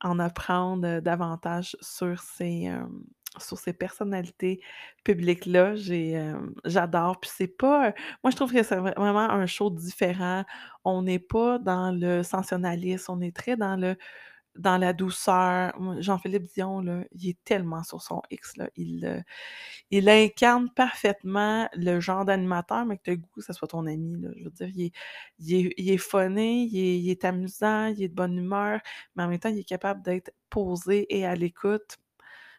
en 0.02 0.20
apprendre, 0.20 0.88
heu, 0.88 1.02
davantage 1.02 1.76
sur 1.82 2.20
ces, 2.22 2.70
sur 3.41 3.58
ces 3.58 3.74
personnalités 3.74 4.62
publiques-là. 5.04 5.76
J'ai, 5.76 6.34
j'adore. 6.65 7.19
Puis 7.19 7.32
c'est 7.34 7.48
pas, 7.48 7.93
moi, 8.24 8.32
je 8.32 8.36
trouve 8.36 8.52
que 8.54 8.63
c'est 8.63 8.78
vr 8.78 8.93
vraiment 8.98 9.30
un 9.30 9.46
show 9.46 9.69
différent. 9.69 10.43
On 10.86 11.02
n'est 11.04 11.19
pas 11.19 11.60
dans 11.60 11.91
le 11.91 12.24
sensationnalisme, 12.24 13.12
on 13.13 13.22
est 13.22 13.36
très 13.36 13.58
dans 13.58 13.76
le 13.76 13.96
dans 14.58 14.78
la 14.78 14.93
douceur. 14.93 15.74
Jean-Philippe 16.00 16.46
Dion, 16.54 16.82
là, 16.82 17.04
il 17.13 17.30
est 17.30 17.38
tellement 17.43 17.84
sur 17.84 18.02
son 18.02 18.22
X, 18.32 18.58
là. 18.58 18.69
Il, 18.76 19.06
heu, 19.06 19.22
il 19.91 20.10
incarne 20.10 20.69
parfaitement 20.72 21.69
le 21.76 22.00
genre 22.00 22.26
d'animateur, 22.26 22.86
mais 22.86 22.98
que 22.98 23.04
tu 23.12 23.17
goût 23.17 23.30
que 23.36 23.41
ça 23.41 23.54
soit 23.54 23.67
ton 23.69 23.86
ami, 23.88 24.19
là. 24.22 24.30
Je 24.38 24.43
veux 24.46 24.52
dire, 24.52 24.69
il 24.76 24.86
est 24.86 24.93
il 25.78 25.89
est 25.91 25.98
funny, 25.98 26.67
il 26.72 27.10
est 27.10 27.26
amusant, 27.26 27.88
il 27.88 28.04
est 28.04 28.10
de 28.10 28.13
bonne 28.15 28.38
humeur, 28.38 28.80
mais 29.15 29.24
en 29.24 29.28
même 29.30 29.39
temps, 29.39 29.50
il 29.50 29.60
est 29.60 29.63
capable 29.63 30.02
d'être 30.04 30.32
posé 30.50 31.06
et 31.15 31.26
à 31.26 31.36
l'écoute. 31.36 31.98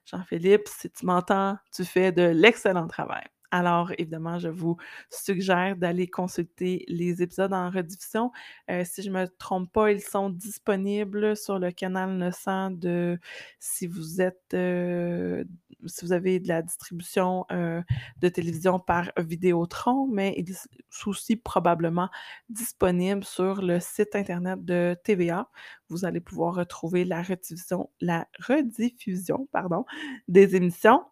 Jean-Philippe, 0.07 0.69
si 0.69 0.91
tu 0.91 1.07
m'entends, 1.07 1.57
tu 1.73 1.85
fais 1.85 2.13
de 2.13 2.23
l'excellent 2.23 2.87
travail. 2.87 3.25
Alors 3.51 3.93
évidemment, 3.99 4.39
je 4.41 4.49
vous 4.49 4.77
suggère 5.11 5.77
d'aller 5.77 6.09
consulter 6.09 6.85
les 6.89 7.23
épisodes 7.23 7.53
en 7.53 7.71
rediffusion. 7.71 8.33
Heu, 8.71 8.83
si 8.85 9.03
je 9.03 9.11
me 9.11 9.27
trompe 9.39 9.73
pas, 9.73 9.93
ils 9.93 10.01
sont 10.03 10.29
disponibles 10.29 11.37
sur 11.37 11.59
le 11.61 11.71
canal 11.71 12.11
900 12.17 12.73
de 12.73 13.19
si 13.61 13.87
vous 13.87 14.21
êtes, 14.21 14.43
heu, 14.55 15.47
si 15.89 16.05
vous 16.05 16.13
avez 16.13 16.41
de 16.41 16.49
la 16.49 16.63
distribution, 16.63 17.47
heu, 17.53 17.83
de 18.21 18.29
télévision 18.29 18.79
par 18.79 19.11
Vidéotron, 19.19 20.07
mais 20.09 20.35
ils 20.39 20.51
s 20.51 20.69
sont 20.91 21.11
aussi 21.11 21.37
probablement 21.37 22.09
disponibles 22.49 23.25
sur 23.25 23.63
le 23.63 23.81
site 23.81 24.15
internet 24.17 24.65
de 24.65 24.97
TVA. 25.05 25.49
Vous 25.89 26.05
allez 26.05 26.21
pouvoir 26.21 26.55
retrouver 26.55 27.05
la 27.05 27.23
rediffusion 27.23 27.91
la 28.01 28.27
rediffusion, 28.47 29.49
pardon, 29.53 29.85
des 30.29 30.57
émissions 30.57 31.03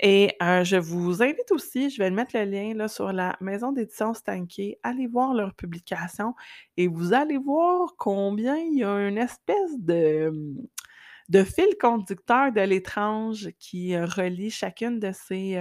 et 0.00 0.36
heu, 0.42 0.64
je 0.64 0.76
vous 0.76 1.22
invite 1.22 1.52
aussi, 1.52 1.88
je 1.90 1.98
vais 2.02 2.10
mettre 2.10 2.36
le 2.36 2.44
lien 2.44 2.88
sur 2.88 3.12
la 3.12 3.36
maison 3.40 3.70
d'édition 3.72 4.14
Stanké. 4.14 4.78
Allez 4.82 5.06
voir 5.06 5.32
leurs 5.34 5.54
publications 5.54 6.34
et 6.76 6.88
vous 6.88 7.12
allez 7.12 7.38
voir 7.38 7.94
combien 7.98 8.56
il 8.56 8.78
y 8.78 8.84
a 8.84 9.08
une 9.08 9.18
espèce 9.18 9.78
de, 9.78 10.32
de 11.32 11.44
fil 11.44 11.66
conducteur 11.80 12.52
de 12.52 12.60
l'étrange 12.60 13.50
qui, 13.58 13.94
heu, 13.94 14.04
relie 14.04 14.50
chacune 14.50 15.00
de 15.00 15.12
ces, 15.12 15.56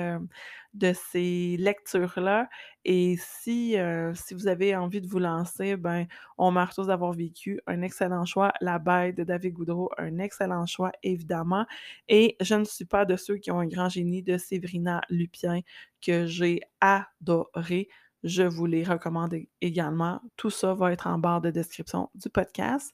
ces 0.94 1.58
lectures-là 1.60 2.50
et 2.86 3.16
si, 3.20 3.76
heu, 3.78 4.14
si 4.16 4.34
vous 4.34 4.48
avez 4.48 4.76
envie 4.76 5.02
de 5.02 5.08
vous 5.08 5.20
lancer, 5.20 5.76
ben, 5.78 6.06
On 6.38 6.52
meurt 6.52 6.74
tous 6.76 6.88
d'avoir 6.88 7.12
vécu, 7.14 7.60
un 7.68 7.82
excellent 7.82 8.26
choix. 8.26 8.52
La 8.62 8.80
Bête 8.80 9.18
de 9.18 9.24
David 9.24 9.54
Goudreau, 9.54 9.90
un 9.98 10.18
excellent 10.20 10.66
choix 10.66 10.92
évidemment 11.04 11.66
et 12.10 12.36
Je 12.42 12.56
ne 12.56 12.64
suis 12.66 12.86
pas 12.86 13.06
de 13.06 13.16
ceux 13.16 13.38
qui 13.38 13.52
ont 13.52 13.60
un 13.60 13.68
grand 13.68 13.90
génie 13.90 14.24
de 14.24 14.38
Séverina 14.38 15.02
Lupien 15.10 15.62
que 16.02 16.26
j'ai 16.26 16.62
adoré. 16.80 17.90
Je 18.24 18.44
vous 18.44 18.66
les 18.66 18.84
recommande 18.84 19.36
également. 19.62 20.22
Tout 20.38 20.50
ça 20.52 20.74
va 20.74 20.92
être 20.94 21.08
en 21.08 21.18
barre 21.18 21.42
de 21.42 21.50
description 21.52 22.10
du 22.16 22.30
podcast. 22.30 22.92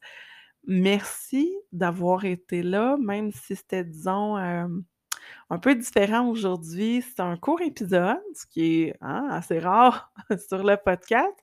Merci 0.68 1.56
d'avoir 1.72 2.26
été 2.26 2.62
là, 2.62 2.98
même 3.00 3.32
si 3.32 3.56
c'était, 3.56 3.86
disons, 3.86 4.36
un 5.50 5.60
peu 5.60 5.76
différent 5.76 6.28
aujourd'hui. 6.28 7.02
C'est 7.02 7.22
un 7.22 7.38
court 7.38 7.62
épisode, 7.62 8.18
ce 8.34 8.46
qui 8.46 8.84
est, 8.84 8.98
hein, 9.02 9.28
assez 9.32 9.60
rare 9.60 10.12
sur 10.50 10.64
le 10.64 10.76
podcast, 10.78 11.36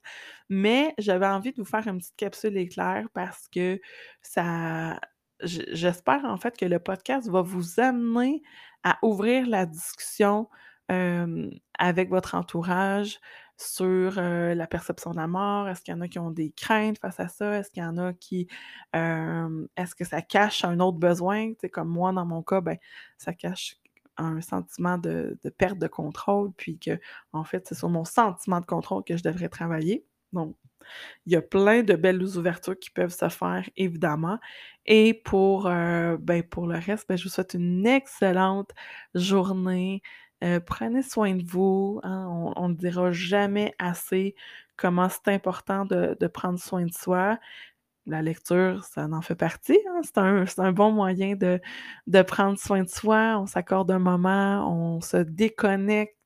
mais 0.48 0.94
j'avais 0.98 1.26
envie 1.26 1.52
de 1.52 1.56
vous 1.62 1.68
faire 1.68 1.86
une 1.88 1.98
petite 1.98 2.16
capsule 2.16 2.56
éclair 2.56 3.08
parce 3.14 3.48
que 3.48 3.80
ça 4.22 5.00
j'espère 5.42 6.24
en 6.24 6.36
fait 6.36 6.56
que 6.56 6.64
le 6.64 6.78
podcast 6.78 7.28
va 7.28 7.42
vous 7.42 7.80
amener 7.80 8.42
à 8.84 8.98
ouvrir 9.02 9.46
la 9.46 9.66
discussion, 9.66 10.48
avec 11.78 12.10
votre 12.10 12.34
entourage 12.34 13.18
sur, 13.56 14.12
la 14.16 14.66
perception 14.66 15.12
de 15.12 15.16
la 15.16 15.26
mort? 15.26 15.68
Est-ce 15.68 15.82
qu'il 15.82 15.94
y 15.94 15.96
en 15.96 16.00
a 16.00 16.08
qui 16.08 16.18
ont 16.18 16.30
des 16.30 16.50
craintes 16.50 16.98
face 16.98 17.20
à 17.20 17.28
ça? 17.28 17.58
Est-ce 17.58 17.70
qu'il 17.70 17.82
y 17.82 17.86
en 17.86 17.98
a 17.98 18.12
qui, 18.12 18.48
est-ce 18.92 19.94
que 19.94 20.04
ça 20.04 20.22
cache 20.22 20.64
un 20.64 20.80
autre 20.80 20.98
besoin? 20.98 21.50
Tu 21.50 21.56
sais, 21.62 21.70
comme 21.70 21.88
moi, 21.88 22.12
dans 22.12 22.26
mon 22.26 22.42
cas, 22.42 22.60
ben, 22.60 22.76
ça 23.18 23.32
cache 23.32 23.76
un 24.16 24.40
sentiment 24.40 24.96
de 24.96 25.38
de 25.42 25.50
perte 25.50 25.78
de 25.78 25.88
contrôle, 25.88 26.52
puis 26.56 26.78
qu'en 26.78 27.44
fait, 27.44 27.66
c'est 27.66 27.74
sur 27.74 27.88
mon 27.88 28.04
sentiment 28.04 28.60
de 28.60 28.66
contrôle 28.66 29.02
que 29.04 29.16
je 29.16 29.22
devrais 29.24 29.48
travailler. 29.48 30.06
Donc, 30.32 30.56
il 31.26 31.32
y 31.32 31.36
a 31.36 31.42
plein 31.42 31.82
de 31.82 31.94
belles 31.94 32.22
ouvertures 32.22 32.78
qui 32.78 32.90
peuvent 32.90 33.14
se 33.14 33.28
faire, 33.28 33.68
évidemment 33.76 34.38
et 34.86 35.14
pour, 35.14 35.64
ben, 35.64 36.42
pour 36.50 36.66
le 36.66 36.78
reste, 36.78 37.08
ben, 37.08 37.16
je 37.16 37.24
vous 37.24 37.30
souhaite 37.30 37.54
une 37.54 37.86
excellente 37.86 38.70
journée. 39.14 40.02
Heu, 40.44 40.60
prenez 40.60 41.02
soin 41.02 41.34
de 41.36 41.44
vous, 41.44 42.00
hein, 42.04 42.26
on 42.56 42.68
le 42.68 42.74
dira 42.76 43.12
jamais 43.12 43.74
assez 43.80 44.34
comment 44.76 45.08
c'est 45.08 45.28
important 45.32 45.86
de 45.86 46.26
prendre 46.28 46.58
soin 46.60 46.84
de 46.86 46.92
soi. 46.92 47.38
La 48.06 48.22
lecture, 48.22 48.84
ça 48.84 49.06
en 49.10 49.22
fait 49.22 49.34
partie, 49.36 49.78
hein, 49.90 50.00
c'est 50.04 50.18
un 50.18 50.44
un 50.58 50.72
bon 50.72 50.92
moyen 50.92 51.36
de 51.36 51.60
de 52.08 52.22
prendre 52.22 52.58
soin 52.58 52.82
de 52.84 52.88
soi. 52.90 53.38
On 53.40 53.46
s'accorde 53.46 53.90
un 53.92 53.98
moment, 54.00 54.70
on 54.70 55.00
se 55.00 55.18
déconnecte 55.18 56.16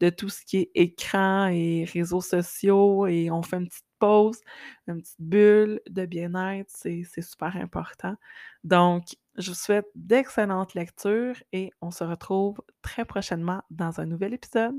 de 0.00 0.10
tout 0.10 0.28
ce 0.28 0.44
qui 0.44 0.58
est 0.58 0.70
écran 0.74 1.48
et 1.48 1.84
réseaux 1.92 2.20
sociaux 2.20 3.06
et 3.06 3.30
on 3.30 3.42
fait 3.42 3.56
une 3.58 3.68
petite 3.68 3.84
pause, 3.98 4.40
une 4.88 5.00
petite 5.02 5.20
bulle 5.20 5.80
de 5.90 6.06
bien-être, 6.06 6.70
c'est 6.70 7.04
super 7.22 7.56
important. 7.56 8.16
Donc, 8.64 9.04
je 9.36 9.50
vous 9.50 9.56
souhaite 9.56 9.86
d'excellentes 9.94 10.74
lectures 10.74 11.36
et 11.52 11.70
on 11.80 11.90
se 11.90 12.04
retrouve 12.04 12.60
très 12.82 13.04
prochainement 13.04 13.62
dans 13.70 14.00
un 14.00 14.06
nouvel 14.06 14.34
épisode. 14.34 14.76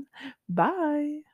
Bye! 0.48 1.24